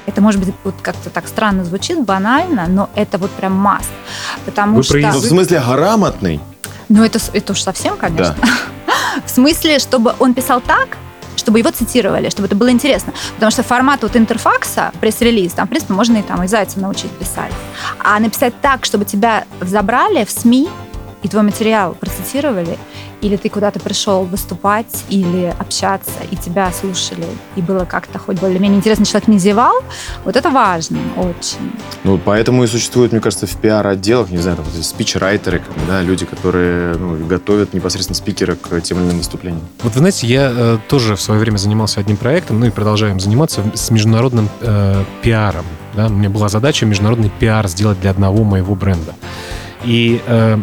Это, 0.06 0.20
может 0.20 0.40
быть, 0.40 0.54
вот 0.64 0.74
как-то 0.82 1.10
так 1.10 1.26
странно 1.26 1.64
звучит, 1.64 2.04
банально, 2.04 2.66
но 2.68 2.88
это 2.94 3.18
вот 3.18 3.30
прям 3.32 3.52
масс. 3.52 3.86
Потому 4.44 4.76
Вы 4.76 4.82
что... 4.82 4.98
Ну, 4.98 5.18
в 5.18 5.24
смысле 5.24 5.60
грамотный? 5.60 6.40
Ну, 6.88 7.04
это, 7.04 7.18
это 7.32 7.52
уж 7.52 7.60
совсем, 7.60 7.96
конечно. 7.96 8.36
Да. 8.40 8.48
в 9.26 9.30
смысле, 9.30 9.78
чтобы 9.80 10.14
он 10.20 10.34
писал 10.34 10.60
так, 10.60 10.96
чтобы 11.36 11.58
его 11.58 11.70
цитировали, 11.70 12.30
чтобы 12.30 12.46
это 12.46 12.56
было 12.56 12.70
интересно. 12.70 13.12
Потому 13.34 13.50
что 13.50 13.62
формат 13.62 14.02
вот 14.02 14.16
интерфакса, 14.16 14.92
пресс-релиз, 15.00 15.52
там, 15.52 15.66
в 15.66 15.70
принципе, 15.70 15.92
можно 15.92 16.16
и 16.16 16.22
там 16.22 16.42
и 16.42 16.46
Зайца 16.46 16.80
научить 16.80 17.10
писать. 17.10 17.52
А 18.02 18.18
написать 18.18 18.54
так, 18.60 18.84
чтобы 18.84 19.04
тебя 19.04 19.44
забрали 19.60 20.24
в 20.24 20.30
СМИ, 20.30 20.68
и 21.26 21.28
твой 21.28 21.42
материал 21.42 21.94
процитировали, 21.94 22.78
или 23.20 23.36
ты 23.36 23.48
куда-то 23.48 23.80
пришел 23.80 24.24
выступать 24.24 25.04
или 25.08 25.52
общаться, 25.58 26.12
и 26.30 26.36
тебя 26.36 26.70
слушали, 26.70 27.26
и 27.56 27.62
было 27.62 27.84
как-то 27.84 28.20
хоть 28.20 28.38
более-менее 28.38 28.78
интересно, 28.78 29.04
человек 29.04 29.26
не 29.26 29.38
зевал, 29.40 29.74
вот 30.24 30.36
это 30.36 30.50
важно 30.50 30.98
очень. 31.16 31.72
Ну, 32.04 32.16
поэтому 32.24 32.62
и 32.62 32.68
существует, 32.68 33.10
мне 33.10 33.20
кажется, 33.20 33.48
в 33.48 33.56
пиар-отделах, 33.56 34.30
не 34.30 34.38
знаю, 34.38 34.58
там, 34.58 34.66
спич-райтеры, 34.80 35.62
да, 35.88 36.00
люди, 36.02 36.24
которые 36.24 36.94
ну, 36.94 37.26
готовят 37.26 37.74
непосредственно 37.74 38.14
спикера 38.14 38.54
к 38.54 38.80
тем 38.82 38.98
или 38.98 39.06
иным 39.06 39.18
выступлениям. 39.18 39.64
Вот 39.82 39.94
вы 39.94 39.98
знаете, 39.98 40.28
я 40.28 40.52
э, 40.54 40.78
тоже 40.88 41.16
в 41.16 41.20
свое 41.20 41.40
время 41.40 41.56
занимался 41.56 41.98
одним 41.98 42.18
проектом, 42.18 42.60
ну 42.60 42.66
и 42.66 42.70
продолжаем 42.70 43.18
заниматься 43.18 43.64
с 43.74 43.90
международным 43.90 44.48
э, 44.60 45.02
пиаром. 45.22 45.64
Да? 45.96 46.06
У 46.06 46.10
меня 46.10 46.30
была 46.30 46.48
задача 46.48 46.86
международный 46.86 47.30
пиар 47.40 47.66
сделать 47.66 48.00
для 48.00 48.10
одного 48.10 48.44
моего 48.44 48.76
бренда. 48.76 49.14
И 49.84 50.20
э, 50.26 50.58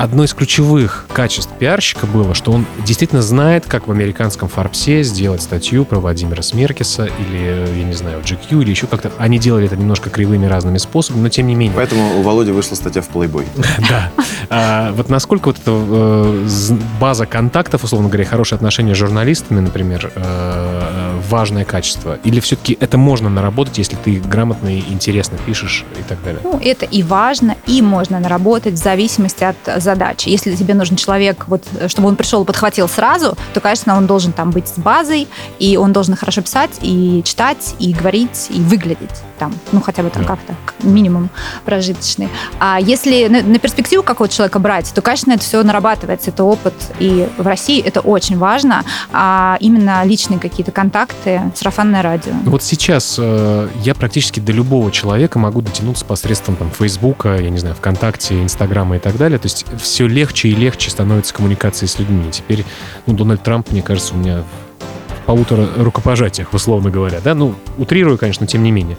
одно 0.00 0.24
из 0.24 0.32
ключевых 0.32 1.04
качеств 1.12 1.50
пиарщика 1.58 2.06
было, 2.06 2.34
что 2.34 2.52
он 2.52 2.64
действительно 2.86 3.20
знает, 3.20 3.66
как 3.66 3.86
в 3.86 3.90
американском 3.90 4.48
Фарбсе 4.48 5.02
сделать 5.02 5.42
статью 5.42 5.84
про 5.84 5.98
Владимира 5.98 6.42
Смеркиса 6.42 7.04
или, 7.04 7.78
я 7.78 7.84
не 7.84 7.92
знаю, 7.92 8.20
GQ 8.20 8.62
или 8.62 8.70
еще 8.70 8.86
как-то. 8.86 9.12
Они 9.18 9.38
делали 9.38 9.66
это 9.66 9.76
немножко 9.76 10.08
кривыми 10.08 10.46
разными 10.46 10.78
способами, 10.78 11.24
но 11.24 11.28
тем 11.28 11.48
не 11.48 11.54
менее. 11.54 11.76
Поэтому 11.76 12.18
у 12.18 12.22
Володи 12.22 12.50
вышла 12.50 12.76
статья 12.76 13.02
в 13.02 13.10
Playboy. 13.10 13.46
Да. 13.90 14.10
А 14.50 14.92
вот 14.92 15.08
насколько 15.08 15.48
вот 15.48 15.58
эта 15.58 15.70
э, 15.70 16.46
база 17.00 17.26
контактов, 17.26 17.84
условно 17.84 18.08
говоря, 18.08 18.24
хорошие 18.24 18.56
отношения 18.56 18.94
с 18.94 18.98
журналистами, 18.98 19.60
например, 19.60 20.12
э, 20.14 21.18
важное 21.28 21.64
качество? 21.64 22.18
Или 22.24 22.40
все-таки 22.40 22.76
это 22.78 22.98
можно 22.98 23.28
наработать, 23.30 23.78
если 23.78 23.96
ты 23.96 24.20
грамотно 24.20 24.68
и 24.68 24.80
интересно 24.90 25.38
пишешь 25.46 25.84
и 25.98 26.02
так 26.02 26.22
далее? 26.22 26.40
Ну, 26.42 26.60
это 26.62 26.86
и 26.86 27.02
важно, 27.02 27.56
и 27.66 27.82
можно 27.82 28.20
наработать 28.20 28.74
в 28.74 28.78
зависимости 28.78 29.44
от 29.44 29.56
задачи. 29.90 30.28
Если 30.28 30.54
тебе 30.54 30.74
нужен 30.74 30.96
человек, 30.96 31.44
вот, 31.48 31.62
чтобы 31.88 32.08
он 32.08 32.16
пришел 32.16 32.42
и 32.42 32.46
подхватил 32.46 32.88
сразу, 32.88 33.36
то, 33.54 33.60
конечно, 33.60 33.96
он 33.96 34.06
должен 34.06 34.32
там 34.32 34.50
быть 34.50 34.68
с 34.68 34.78
базой, 34.78 35.26
и 35.58 35.76
он 35.76 35.92
должен 35.92 36.14
хорошо 36.16 36.42
писать, 36.42 36.78
и 36.80 37.22
читать, 37.24 37.74
и 37.78 37.92
говорить, 37.92 38.46
и 38.50 38.60
выглядеть 38.60 39.22
там, 39.40 39.54
ну, 39.72 39.80
хотя 39.80 40.02
бы 40.02 40.10
там 40.10 40.24
как-то, 40.24 40.54
минимум 40.82 41.30
прожиточный. 41.64 42.28
А 42.60 42.78
если 42.78 43.26
на, 43.28 43.42
на 43.42 43.58
перспективу 43.58 44.02
какого-то 44.02 44.34
человека 44.34 44.58
брать, 44.58 44.92
то, 44.94 45.00
конечно, 45.00 45.32
это 45.32 45.42
все 45.42 45.62
нарабатывается, 45.62 46.30
это 46.30 46.44
опыт. 46.44 46.74
И 46.98 47.26
в 47.38 47.46
России 47.46 47.82
это 47.82 48.00
очень 48.00 48.36
важно, 48.36 48.84
а 49.12 49.56
именно 49.60 50.04
личные 50.04 50.38
какие-то 50.38 50.72
контакты, 50.72 51.40
сарафанное 51.54 52.02
радио. 52.02 52.32
Вот 52.44 52.62
сейчас 52.62 53.16
э, 53.18 53.68
я 53.82 53.94
практически 53.94 54.40
до 54.40 54.52
любого 54.52 54.92
человека 54.92 55.38
могу 55.38 55.62
дотянуться 55.62 56.04
посредством 56.04 56.56
там 56.56 56.70
Фейсбука, 56.70 57.36
я 57.36 57.48
не 57.48 57.58
знаю, 57.58 57.74
ВКонтакте, 57.76 58.42
Инстаграма 58.42 58.96
и 58.96 58.98
так 58.98 59.16
далее. 59.16 59.38
То 59.38 59.46
есть 59.46 59.64
все 59.80 60.06
легче 60.06 60.48
и 60.48 60.54
легче 60.54 60.90
становится 60.90 61.34
коммуникация 61.34 61.86
с 61.86 61.98
людьми. 61.98 62.24
Теперь, 62.30 62.64
ну, 63.06 63.14
Дональд 63.14 63.42
Трамп, 63.42 63.70
мне 63.70 63.82
кажется, 63.82 64.14
у 64.14 64.18
меня 64.18 64.42
в 64.42 65.26
полутора 65.26 65.68
рукопожатиях, 65.76 66.52
условно 66.52 66.90
говоря, 66.90 67.20
да, 67.22 67.34
ну, 67.34 67.54
утрирую, 67.78 68.18
конечно, 68.18 68.46
тем 68.46 68.62
не 68.62 68.70
менее. 68.70 68.98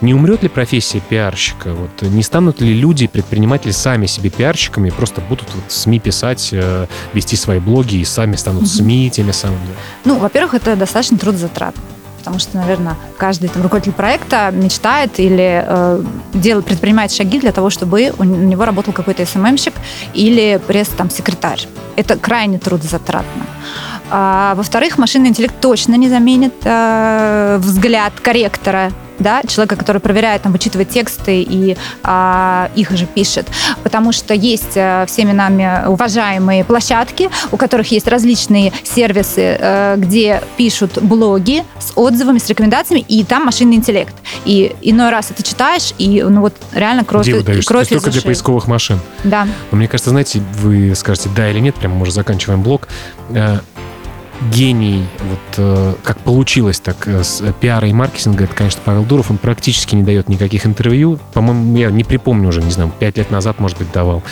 Не 0.00 0.14
умрет 0.14 0.42
ли 0.42 0.48
профессия 0.48 1.00
пиарщика? 1.00 1.74
Вот 1.74 2.02
не 2.02 2.22
станут 2.22 2.60
ли 2.60 2.72
люди, 2.72 3.08
предприниматели, 3.08 3.72
сами 3.72 4.06
себе 4.06 4.30
пиарщиками, 4.30 4.90
просто 4.90 5.20
будут 5.20 5.48
вот 5.54 5.64
СМИ 5.68 5.98
писать, 5.98 6.50
э, 6.52 6.86
вести 7.14 7.36
свои 7.36 7.58
блоги 7.58 7.96
и 7.96 8.04
сами 8.04 8.36
станут. 8.36 8.68
СМИ 8.68 9.10
теми 9.10 9.32
самыми? 9.32 9.58
Ну, 10.04 10.18
во-первых, 10.18 10.54
это 10.54 10.76
достаточно 10.76 11.18
трудозатратно 11.18 11.82
потому 12.18 12.38
что, 12.38 12.56
наверное, 12.56 12.96
каждый 13.16 13.48
там, 13.48 13.62
руководитель 13.62 13.92
проекта 13.92 14.50
мечтает 14.52 15.18
или 15.18 15.64
э, 15.66 16.02
делает, 16.34 16.66
предпринимает 16.66 17.12
шаги 17.12 17.38
для 17.38 17.52
того, 17.52 17.70
чтобы 17.70 18.12
у 18.18 18.24
него 18.24 18.64
работал 18.64 18.92
какой-то 18.92 19.24
СММщик 19.24 19.74
или 20.14 20.60
пресс-секретарь. 20.66 21.66
Это 21.96 22.16
крайне 22.16 22.58
трудозатратно. 22.58 23.46
А, 24.10 24.54
во-вторых, 24.54 24.98
машинный 24.98 25.28
интеллект 25.28 25.54
точно 25.60 25.94
не 25.94 26.08
заменит 26.08 26.54
э, 26.64 27.58
взгляд 27.60 28.12
корректора 28.20 28.90
да, 29.18 29.42
человека, 29.42 29.76
который 29.76 30.00
проверяет, 30.00 30.42
там, 30.42 30.52
вычитывает 30.52 30.88
тексты 30.88 31.42
и 31.42 31.76
а, 32.02 32.70
их 32.74 32.90
же 32.92 33.06
пишет. 33.06 33.46
Потому 33.82 34.12
что 34.12 34.34
есть 34.34 34.76
а, 34.76 35.06
всеми 35.06 35.32
нами 35.32 35.86
уважаемые 35.86 36.64
площадки, 36.64 37.30
у 37.52 37.56
которых 37.56 37.90
есть 37.90 38.06
различные 38.08 38.72
сервисы, 38.84 39.58
а, 39.60 39.96
где 39.96 40.42
пишут 40.56 40.98
блоги 41.02 41.64
с 41.78 41.92
отзывами, 41.96 42.38
с 42.38 42.48
рекомендациями, 42.48 43.04
и 43.08 43.24
там 43.24 43.44
машинный 43.44 43.76
интеллект. 43.76 44.14
И 44.44 44.74
иной 44.82 45.10
раз 45.10 45.30
это 45.30 45.42
читаешь, 45.42 45.92
и 45.98 46.22
ну 46.22 46.40
вот 46.40 46.54
реально 46.72 47.04
кровь, 47.04 47.28
кровь 47.64 47.88
Только 47.88 48.10
для 48.10 48.22
поисковых 48.22 48.66
машин. 48.66 49.00
Да. 49.24 49.46
Но 49.70 49.78
мне 49.78 49.88
кажется, 49.88 50.10
знаете, 50.10 50.42
вы 50.60 50.94
скажете 50.94 51.30
да 51.34 51.50
или 51.50 51.60
нет, 51.60 51.74
прямо 51.74 51.96
мы 51.96 52.02
уже 52.02 52.12
заканчиваем 52.12 52.62
блог 52.62 52.88
э, 53.30 53.58
гений, 54.52 55.04
вот 55.20 55.38
э, 55.56 55.94
как 56.02 56.18
получилось 56.18 56.80
так 56.80 57.06
э, 57.06 57.22
с 57.22 57.42
пиара 57.60 57.88
и 57.88 57.92
маркетинга, 57.92 58.44
это, 58.44 58.54
конечно, 58.54 58.80
Павел 58.84 59.04
Дуров, 59.04 59.30
он 59.30 59.38
практически 59.38 59.94
не 59.94 60.02
дает 60.02 60.28
никаких 60.28 60.66
интервью. 60.66 61.18
По-моему, 61.32 61.76
я 61.76 61.90
не 61.90 62.04
припомню 62.04 62.48
уже, 62.48 62.62
не 62.62 62.70
знаю, 62.70 62.92
пять 62.98 63.16
лет 63.16 63.30
назад, 63.30 63.58
может 63.58 63.78
быть, 63.78 63.90
давал. 63.92 64.22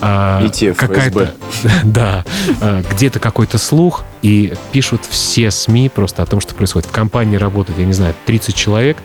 А, 0.00 0.46
какая-то, 0.76 1.32
да, 1.84 2.24
а, 2.60 2.82
где-то 2.90 3.18
какой-то 3.18 3.58
слух, 3.58 4.04
и 4.22 4.52
пишут 4.72 5.02
все 5.08 5.50
СМИ 5.50 5.88
просто 5.88 6.22
о 6.22 6.26
том, 6.26 6.40
что 6.40 6.54
происходит. 6.54 6.88
В 6.88 6.92
компании 6.92 7.36
работает, 7.36 7.78
я 7.78 7.86
не 7.86 7.92
знаю, 7.92 8.14
30 8.26 8.54
человек, 8.54 8.98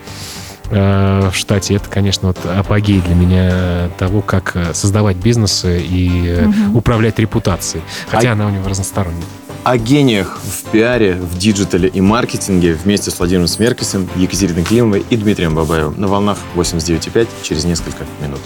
э, 0.70 1.30
в 1.32 1.36
штате. 1.36 1.76
Это, 1.76 1.90
конечно, 1.90 2.30
вот 2.30 2.38
апогей 2.46 3.02
для 3.02 3.16
меня 3.16 3.90
того, 3.98 4.22
как 4.22 4.56
э, 4.56 4.74
создавать 4.74 5.18
бизнесы 5.18 5.82
и 5.82 6.46
угу. 6.46 6.80
управлять 6.80 7.20
репутацией. 7.20 7.84
Хотя 8.10 8.32
а... 8.32 8.34
она 8.34 8.48
у 8.48 8.50
него 8.50 8.68
разносторонняя 8.68 9.24
о 9.64 9.78
гениях 9.78 10.40
в 10.44 10.70
пиаре, 10.72 11.16
в 11.16 11.38
диджитале 11.38 11.90
и 11.90 12.02
маркетинге 12.02 12.74
вместе 12.74 13.12
с 13.12 13.20
Владимиром 13.20 13.48
Смеркисом, 13.48 14.10
Екатериной 14.16 14.64
Климовой 14.64 15.06
и 15.10 15.18
Дмитрием 15.18 15.56
Бабаевым 15.56 16.00
на 16.00 16.08
волнах 16.08 16.38
89.5 16.56 17.28
через 17.44 17.66
несколько 17.66 18.06
минут. 18.22 18.40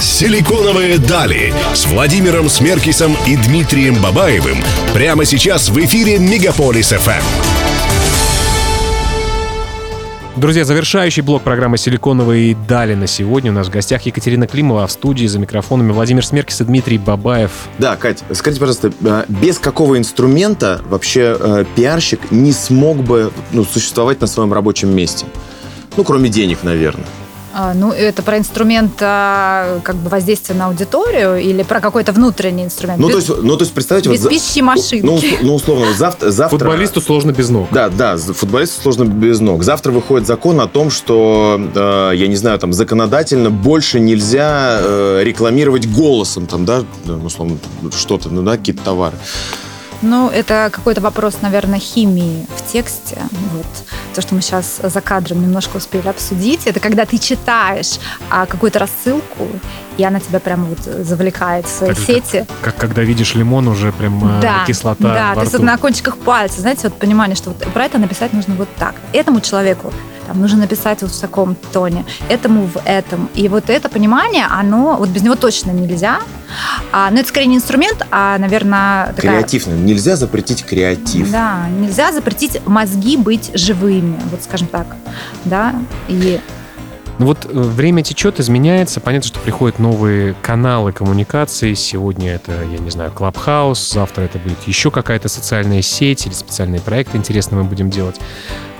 «Силиконовые 0.00 0.98
дали» 0.98 1.52
с 1.74 1.86
Владимиром 1.86 2.48
Смеркисом 2.48 3.16
и 3.26 3.36
Дмитрием 3.36 4.00
Бабаевым 4.00 4.58
прямо 4.92 5.24
сейчас 5.24 5.70
в 5.70 5.78
эфире 5.84 6.18
«Мегаполис 6.18 6.90
ФМ». 6.90 7.53
Друзья, 10.36 10.64
завершающий 10.64 11.22
блок 11.22 11.42
программы 11.42 11.78
«Силиконовые 11.78 12.56
дали» 12.66 12.94
на 12.94 13.06
сегодня. 13.06 13.52
У 13.52 13.54
нас 13.54 13.68
в 13.68 13.70
гостях 13.70 14.02
Екатерина 14.02 14.48
Климова, 14.48 14.82
а 14.82 14.86
в 14.88 14.90
студии 14.90 15.26
за 15.28 15.38
микрофонами 15.38 15.92
Владимир 15.92 16.26
Смеркис 16.26 16.60
и 16.60 16.64
Дмитрий 16.64 16.98
Бабаев. 16.98 17.52
Да, 17.78 17.94
Кать, 17.94 18.24
скажите, 18.32 18.58
пожалуйста, 18.58 18.92
э, 19.04 19.24
без 19.28 19.60
какого 19.60 19.96
инструмента 19.96 20.82
вообще 20.88 21.36
э, 21.38 21.64
пиарщик 21.76 22.32
не 22.32 22.50
смог 22.50 22.96
бы 22.96 23.32
ну, 23.52 23.64
существовать 23.64 24.20
на 24.20 24.26
своем 24.26 24.52
рабочем 24.52 24.94
месте? 24.94 25.24
Ну, 25.96 26.02
кроме 26.02 26.28
денег, 26.28 26.64
наверное. 26.64 27.06
А, 27.56 27.72
ну, 27.72 27.92
это 27.92 28.22
про 28.22 28.38
инструмент 28.38 28.94
а, 29.00 29.78
как 29.84 29.94
бы 29.94 30.08
воздействия 30.10 30.56
на 30.56 30.66
аудиторию 30.66 31.40
или 31.40 31.62
про 31.62 31.80
какой-то 31.80 32.10
внутренний 32.10 32.64
инструмент? 32.64 32.98
Ну, 32.98 33.06
без, 33.06 33.26
то 33.26 33.34
есть, 33.34 33.44
ну, 33.44 33.56
то 33.56 33.62
есть 33.62 33.72
представьте... 33.72 34.10
без 34.10 34.22
вот, 34.22 34.30
пищи 34.30 34.60
машинки. 34.60 35.06
Ну, 35.06 35.20
ну, 35.40 35.54
условно, 35.54 35.86
завтра... 35.96 36.32
завтра 36.32 36.58
Футболисту 36.58 37.00
сложно 37.00 37.30
без 37.30 37.50
ног. 37.50 37.68
Да, 37.70 37.90
да, 37.90 38.16
футболисту 38.16 38.82
сложно 38.82 39.04
без 39.04 39.38
ног. 39.38 39.62
Завтра 39.62 39.92
выходит 39.92 40.26
закон 40.26 40.60
о 40.60 40.66
том, 40.66 40.90
что, 40.90 41.60
э, 41.74 42.16
я 42.16 42.26
не 42.26 42.34
знаю, 42.34 42.58
там 42.58 42.72
законодательно 42.72 43.50
больше 43.50 44.00
нельзя 44.00 44.80
э, 44.80 45.20
рекламировать 45.22 45.88
голосом, 45.88 46.48
там, 46.48 46.64
да, 46.64 46.82
ну, 47.04 47.24
условно, 47.24 47.58
что-то, 47.96 48.30
ну, 48.30 48.42
да, 48.42 48.56
какие-то 48.56 48.82
товары. 48.82 49.16
Ну, 50.04 50.28
это 50.28 50.68
какой-то 50.70 51.00
вопрос, 51.00 51.38
наверное, 51.40 51.78
химии 51.78 52.46
в 52.56 52.72
тексте. 52.72 53.16
Вот. 53.52 53.66
То, 54.14 54.20
что 54.20 54.34
мы 54.34 54.42
сейчас 54.42 54.80
за 54.82 55.00
кадром 55.00 55.40
немножко 55.40 55.78
успели 55.78 56.06
обсудить, 56.08 56.66
это 56.66 56.78
когда 56.78 57.06
ты 57.06 57.16
читаешь 57.16 57.98
а, 58.28 58.44
какую-то 58.44 58.78
рассылку, 58.80 59.48
и 59.96 60.04
она 60.04 60.20
тебя 60.20 60.40
прям 60.40 60.66
вот 60.66 60.80
завлекает 60.80 61.66
в 61.66 61.70
свои 61.70 61.94
Так, 61.94 61.98
сети. 61.98 62.46
Как 62.60 62.76
когда 62.76 63.02
видишь 63.02 63.34
лимон, 63.34 63.66
уже 63.66 63.92
прям 63.92 64.38
э, 64.38 64.40
Да, 64.42 64.64
кислота 64.66 65.14
да, 65.14 65.34
то 65.34 65.40
есть 65.40 65.58
на 65.58 65.78
кончиках 65.78 66.18
пальцев, 66.18 66.60
знаете, 66.60 66.82
вот 66.84 66.98
понимание, 66.98 67.34
что 67.34 67.50
вот 67.50 67.58
про 67.72 67.84
это 67.84 67.98
написать 67.98 68.32
нужно 68.34 68.54
вот 68.56 68.68
так. 68.78 68.94
Этому 69.12 69.40
человеку 69.40 69.90
там, 70.26 70.40
нужно 70.40 70.58
написать 70.58 71.02
вот 71.02 71.10
в 71.10 71.20
таком 71.20 71.56
тоне, 71.72 72.04
этому 72.28 72.66
в 72.66 72.80
этом. 72.84 73.28
И 73.34 73.48
вот 73.48 73.70
это 73.70 73.88
понимание, 73.88 74.46
оно, 74.50 74.96
вот 74.96 75.08
без 75.08 75.22
него 75.22 75.34
точно 75.36 75.70
нельзя. 75.70 76.20
А, 76.92 77.10
но 77.10 77.20
это 77.20 77.28
скорее 77.28 77.46
не 77.46 77.56
инструмент, 77.56 78.06
а, 78.10 78.38
наверное, 78.38 79.12
такая... 79.14 79.38
Креативно. 79.38 79.74
Нельзя 79.74 80.16
запретить 80.16 80.64
креатив. 80.64 81.30
Да, 81.30 81.68
нельзя 81.68 82.12
запретить 82.12 82.60
мозги 82.66 83.16
быть 83.16 83.50
живыми, 83.54 84.20
вот 84.30 84.42
скажем 84.42 84.68
так, 84.68 84.86
да, 85.44 85.74
и 86.08 86.40
Ну 87.18 87.26
вот 87.26 87.44
э, 87.44 87.48
время 87.48 88.02
течет, 88.02 88.40
изменяется. 88.40 89.00
Понятно, 89.00 89.28
что 89.28 89.38
приходят 89.38 89.78
новые 89.78 90.34
каналы 90.42 90.92
коммуникации. 90.92 91.74
Сегодня 91.74 92.34
это, 92.34 92.52
я 92.52 92.78
не 92.78 92.90
знаю, 92.90 93.12
Клабхаус. 93.12 93.92
Завтра 93.92 94.22
это 94.22 94.38
будет 94.38 94.66
еще 94.66 94.90
какая-то 94.90 95.28
социальная 95.28 95.80
сеть 95.80 96.26
или 96.26 96.32
специальный 96.32 96.80
проект 96.80 97.14
интересный 97.14 97.58
мы 97.58 97.64
будем 97.64 97.88
делать. 97.88 98.16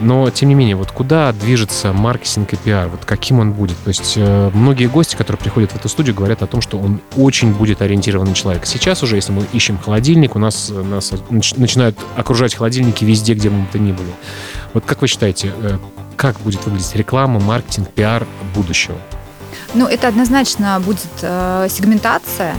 Но, 0.01 0.29
тем 0.31 0.49
не 0.49 0.57
менее, 0.57 0.75
вот 0.75 0.91
куда 0.91 1.33
движется 1.33 1.93
маркетинг 1.93 2.53
и 2.53 2.57
пиар? 2.57 2.89
Вот 2.89 3.05
каким 3.05 3.39
он 3.39 3.53
будет? 3.53 3.77
То 3.85 3.89
есть 3.89 4.15
э, 4.17 4.51
многие 4.53 4.87
гости, 4.87 5.15
которые 5.15 5.41
приходят 5.41 5.71
в 5.71 5.77
эту 5.77 5.89
студию, 5.89 6.17
говорят 6.17 6.43
о 6.43 6.49
том, 6.49 6.61
что 6.61 6.79
он 6.79 7.01
очень 7.17 7.53
будет 7.53 7.83
ориентированный 7.83 8.35
человек. 8.35 8.67
Сейчас 8.67 9.05
уже, 9.05 9.15
если 9.15 9.31
мы 9.31 9.47
ищем 9.53 9.79
холодильник, 9.79 10.35
у 10.35 10.41
нас, 10.41 10.71
э, 10.71 10.83
нас 10.83 11.13
нач- 11.31 11.55
начинают 11.57 11.97
окружать 12.17 12.57
холодильники 12.57 13.05
везде, 13.05 13.35
где 13.35 13.49
бы 13.49 13.59
мы 13.59 13.67
то 13.71 13.79
ни 13.79 13.93
были. 13.93 14.11
Вот 14.73 14.85
как 14.85 15.03
вы 15.03 15.07
считаете, 15.07 15.53
как 16.15 16.41
будет 16.41 16.65
выглядеть 16.65 16.95
реклама, 16.95 17.41
маркетинг, 17.41 17.91
пиар 17.91 18.27
будущего? 18.55 18.97
Ну, 19.75 19.87
это 19.87 20.09
однозначно 20.09 20.81
будет 20.81 21.09
э, 21.23 21.67
сегментация, 21.71 22.55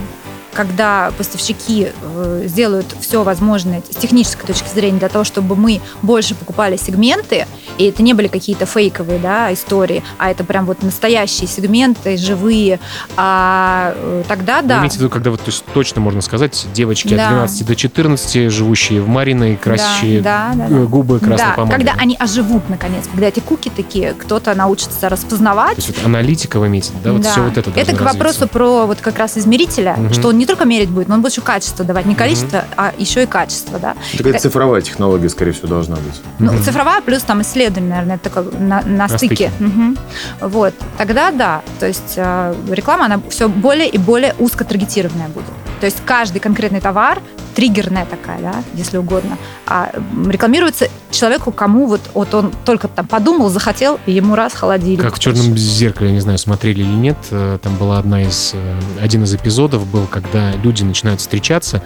когда 0.53 1.11
поставщики 1.17 1.89
э, 1.89 2.43
сделают 2.45 2.95
все 2.99 3.23
возможное 3.23 3.81
с 3.89 3.95
технической 3.95 4.47
точки 4.47 4.67
зрения 4.69 4.99
для 4.99 5.09
того, 5.09 5.23
чтобы 5.23 5.55
мы 5.55 5.81
больше 6.01 6.35
покупали 6.35 6.77
сегменты, 6.77 7.47
и 7.77 7.85
это 7.85 8.03
не 8.03 8.13
были 8.13 8.27
какие-то 8.27 8.65
фейковые 8.65 9.19
да, 9.19 9.51
истории, 9.53 10.03
а 10.17 10.29
это 10.31 10.43
прям 10.43 10.65
вот 10.65 10.83
настоящие 10.83 11.47
сегменты, 11.47 12.17
живые, 12.17 12.79
а, 13.17 13.93
э, 13.95 14.23
тогда 14.27 14.61
Вы 14.61 14.67
да. 14.67 14.77
имеете 14.79 14.97
в 14.97 14.99
виду, 14.99 15.09
когда 15.09 15.31
вот 15.31 15.39
то 15.41 15.47
есть, 15.51 15.63
точно 15.73 16.01
можно 16.01 16.21
сказать, 16.21 16.67
девочки 16.73 17.13
от 17.13 17.17
Да. 17.17 17.29
12 17.29 17.65
до 17.65 17.75
14, 17.75 18.49
живущие 18.51 19.01
в 19.01 19.07
Мариной, 19.07 19.55
красящие 19.55 20.21
да, 20.21 20.51
да, 20.55 20.65
э, 20.65 20.69
да. 20.69 20.75
губы 20.85 21.19
красной 21.19 21.37
Да, 21.37 21.53
помадой. 21.55 21.77
когда 21.85 21.93
они 22.01 22.15
оживут 22.19 22.69
наконец, 22.69 23.05
когда 23.11 23.27
эти 23.27 23.39
куки 23.39 23.71
такие, 23.75 24.13
кто-то 24.13 24.53
научится 24.55 25.09
распознавать, 25.09 25.75
То 25.77 25.81
есть 25.83 25.97
вот 25.97 26.05
аналитика 26.05 26.59
вы 26.59 26.67
имеете, 26.67 26.91
да? 27.03 27.11
Вот 27.13 27.21
Да. 27.21 27.31
все 27.31 27.41
вот 27.43 27.57
это 27.57 27.71
Это 27.75 27.95
к 27.95 28.01
вопросу 28.01 28.23
развиться. 28.41 28.47
про 28.47 28.85
вот 28.85 28.99
как 29.01 29.17
раз 29.17 29.37
измерителя, 29.37 29.95
Мгм. 29.97 30.13
что 30.13 30.29
он 30.29 30.37
не 30.37 30.45
только 30.45 30.65
мерить 30.65 30.89
будет, 30.89 31.07
но 31.07 31.15
он 31.15 31.21
будет 31.21 31.31
еще 31.33 31.41
качество 31.41 31.83
давать. 31.85 32.05
Не 32.05 32.15
количество, 32.15 32.65
а 32.77 32.93
еще 32.97 33.23
и 33.23 33.25
качество, 33.25 33.79
да. 33.79 33.95
Такая 34.17 34.39
цифровая 34.39 34.81
технология, 34.81 35.29
скорее 35.29 35.51
всего, 35.53 35.67
должна 35.67 35.95
быть. 35.95 36.21
Ну, 36.39 36.53
Мгм. 36.53 36.63
цифровая 36.63 37.01
плюс 37.01 37.21
там 37.23 37.41
исследование, 37.55 37.89
наверное, 37.89 38.15
это 38.15 38.29
такое 38.29 38.51
на, 38.59 38.81
на 38.81 39.07
На 39.07 39.07
стыке. 39.07 39.35
стыке. 39.35 39.51
Мгм. 39.59 39.97
Вот. 40.41 40.73
Тогда 40.97 41.31
да. 41.31 41.61
То 41.79 41.87
есть 41.87 42.13
э, 42.17 42.55
реклама, 42.69 43.05
она 43.05 43.21
все 43.29 43.47
более 43.47 43.87
и 43.87 43.97
более 43.97 44.35
узко 44.39 44.65
таргетированная 44.65 45.29
будет. 45.29 45.45
То 45.79 45.85
есть 45.85 45.97
каждый 46.05 46.39
конкретный 46.39 46.81
товар, 46.81 47.21
триггерная 47.53 48.05
такая, 48.05 48.39
да, 48.41 48.53
если 48.73 48.97
угодно, 48.97 49.37
а, 49.65 49.91
рекламируется 50.27 50.87
человеку, 51.11 51.51
кому 51.51 51.85
вот, 51.87 52.01
вот 52.13 52.33
он 52.33 52.51
только 52.65 52.87
там 52.87 53.07
подумал, 53.07 53.49
захотел, 53.49 53.99
и 54.05 54.11
ему 54.11 54.35
раз 54.35 54.53
холодильник. 54.53 55.01
Как 55.03 55.15
в 55.15 55.19
черном 55.19 55.57
зеркале, 55.57 56.09
я 56.09 56.13
не 56.15 56.21
знаю, 56.21 56.37
смотрели 56.37 56.81
или 56.81 56.87
нет, 56.87 57.17
э, 57.31 57.59
там 57.61 57.75
была 57.75 57.99
одна 57.99 58.23
из, 58.23 58.51
э, 58.53 58.79
один 59.01 59.23
из 59.23 59.33
эпизодов 59.33 59.85
был, 59.87 60.07
когда 60.07 60.51
люди 60.53 60.83
начинают 60.83 61.21
встречаться, 61.21 61.81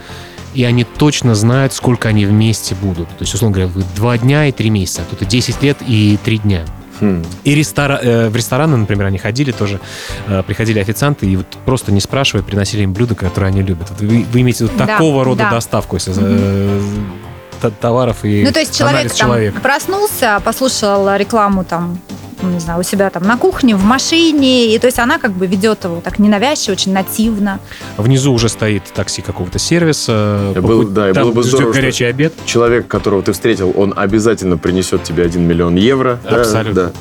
и 0.53 0.63
они 0.63 0.83
точно 0.83 1.35
знают, 1.35 1.73
сколько 1.73 2.09
они 2.09 2.25
вместе 2.25 2.75
будут. 2.75 3.07
То 3.09 3.21
есть, 3.21 3.33
условно 3.33 3.55
говоря, 3.55 3.71
вы 3.73 3.83
два 3.95 4.17
дня 4.17 4.45
и 4.47 4.51
три 4.51 4.69
месяца, 4.69 5.01
а 5.01 5.05
тут 5.09 5.21
и 5.21 5.25
10 5.25 5.61
лет 5.63 5.77
и 5.85 6.17
три 6.23 6.37
дня. 6.39 6.65
Хм. 6.99 7.23
И 7.45 7.55
рестора- 7.55 7.99
э, 8.01 8.27
в 8.29 8.35
рестораны, 8.35 8.75
например, 8.75 9.05
они 9.07 9.17
ходили 9.17 9.51
тоже, 9.51 9.79
э, 10.27 10.43
приходили 10.43 10.79
официанты 10.79 11.27
и 11.27 11.37
вот 11.37 11.47
просто 11.65 11.91
не 11.93 12.01
спрашивая, 12.01 12.43
приносили 12.43 12.81
им 12.83 12.91
блюда, 12.93 13.15
которые 13.15 13.49
они 13.49 13.61
любят. 13.61 13.89
Вот 13.89 14.01
вы, 14.01 14.25
вы 14.31 14.41
имеете 14.41 14.65
в 14.65 14.67
виду 14.69 14.77
Да, 14.79 14.85
такого 14.85 15.23
рода 15.23 15.43
да. 15.43 15.51
доставку 15.51 15.95
если, 15.95 16.13
э, 16.17 16.81
товаров 17.81 18.23
и 18.23 18.43
Ну, 18.43 18.51
то 18.51 18.59
есть 18.59 18.77
человек 18.77 19.07
там 19.09 19.17
человека. 19.17 19.59
проснулся, 19.61 20.41
послушал 20.43 21.15
рекламу 21.15 21.63
там, 21.63 21.99
не 22.41 22.59
знаю, 22.59 22.79
у 22.79 22.83
себя 22.83 23.09
там 23.09 23.23
на 23.23 23.37
кухне, 23.37 23.75
в 23.75 23.83
машине, 23.83 24.73
и 24.73 24.79
то 24.79 24.87
есть 24.87 24.99
она 24.99 25.17
как 25.19 25.31
бы 25.33 25.45
ведет 25.47 25.83
его 25.83 26.01
так 26.01 26.19
ненавязчиво, 26.19 26.73
очень 26.73 26.93
нативно. 26.93 27.59
Внизу 27.97 28.31
уже 28.33 28.49
стоит 28.49 28.83
такси 28.93 29.21
какого-то 29.21 29.59
сервиса. 29.59 30.53
И 30.55 30.59
было- 30.59 30.85
да, 30.89 31.09
и 31.09 31.13
там 31.13 31.23
было 31.23 31.31
бы 31.33 31.41
ждет 31.43 31.51
здорово, 31.53 31.73
что- 31.73 31.81
горячий 31.81 32.05
обед. 32.05 32.33
Человек, 32.45 32.87
которого 32.87 33.21
ты 33.21 33.33
встретил, 33.33 33.73
он 33.75 33.93
обязательно 33.95 34.57
принесет 34.57 35.03
тебе 35.03 35.23
1 35.23 35.41
миллион 35.47 35.75
евро. 35.75 36.19
Абсолютно. 36.25 36.83
да. 36.85 36.91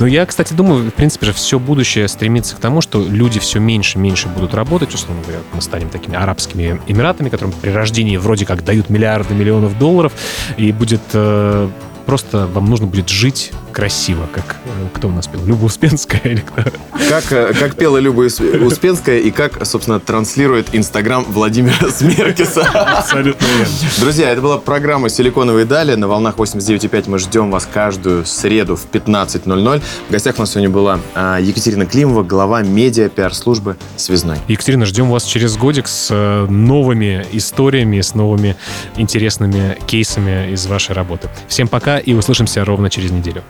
Но 0.00 0.06
я, 0.06 0.24
кстати, 0.26 0.52
думаю, 0.52 0.90
в 0.90 0.94
принципе 0.94 1.26
же, 1.26 1.32
все 1.32 1.58
будущее 1.58 2.08
стремится 2.08 2.56
к 2.56 2.58
тому, 2.58 2.80
что 2.80 3.02
люди 3.06 3.38
все 3.40 3.58
меньше 3.58 3.98
и 3.98 4.00
меньше 4.00 4.28
будут 4.28 4.54
работать, 4.54 4.94
условно 4.94 5.22
говоря, 5.22 5.40
мы 5.52 5.60
станем 5.60 5.88
такими 5.90 6.16
арабскими 6.16 6.80
эмиратами, 6.86 7.28
которым 7.28 7.52
при 7.52 7.70
рождении 7.70 8.16
вроде 8.16 8.46
как 8.46 8.64
дают 8.64 8.90
миллиарды 8.90 9.34
миллионов 9.34 9.78
долларов, 9.78 10.12
и 10.56 10.72
будет 10.72 11.00
э, 11.12 11.68
просто 12.06 12.46
вам 12.46 12.66
нужно 12.70 12.86
будет 12.86 13.08
жить 13.08 13.50
красиво, 13.76 14.26
как 14.32 14.56
э, 14.64 14.68
кто 14.94 15.08
у 15.08 15.10
нас 15.10 15.26
пел, 15.26 15.44
Люба 15.44 15.66
Успенская 15.66 16.18
или 16.24 16.40
кто? 16.40 16.62
Как, 17.10 17.30
э, 17.30 17.52
как 17.52 17.76
пела 17.76 17.98
Люба 17.98 18.22
Ус- 18.22 18.40
Успенская 18.40 19.18
и 19.18 19.30
как, 19.30 19.66
собственно, 19.66 20.00
транслирует 20.00 20.68
Инстаграм 20.72 21.22
Владимира 21.28 21.90
Смеркиса. 21.90 22.62
Абсолютно 22.62 23.44
верно. 23.44 23.72
Друзья, 24.00 24.30
это 24.30 24.40
была 24.40 24.56
программа 24.56 25.10
«Силиконовые 25.10 25.66
дали». 25.66 25.94
На 25.94 26.08
волнах 26.08 26.36
89.5 26.36 27.04
мы 27.10 27.18
ждем 27.18 27.50
вас 27.50 27.68
каждую 27.70 28.24
среду 28.24 28.76
в 28.76 28.86
15.00. 28.90 29.82
В 30.08 30.10
гостях 30.10 30.36
у 30.38 30.40
нас 30.40 30.52
сегодня 30.52 30.70
была 30.70 30.98
а, 31.14 31.38
Екатерина 31.38 31.84
Климова, 31.84 32.22
глава 32.22 32.62
медиа 32.62 33.10
пиар-службы 33.10 33.76
«Связной». 33.96 34.38
Екатерина, 34.48 34.86
ждем 34.86 35.10
вас 35.10 35.24
через 35.24 35.58
годик 35.58 35.86
с 35.86 36.08
э, 36.10 36.46
новыми 36.48 37.26
историями, 37.32 38.00
с 38.00 38.14
новыми 38.14 38.56
интересными 38.96 39.76
кейсами 39.86 40.52
из 40.52 40.66
вашей 40.66 40.94
работы. 40.94 41.28
Всем 41.46 41.68
пока 41.68 41.98
и 41.98 42.14
услышимся 42.14 42.64
ровно 42.64 42.88
через 42.88 43.10
неделю. 43.10 43.42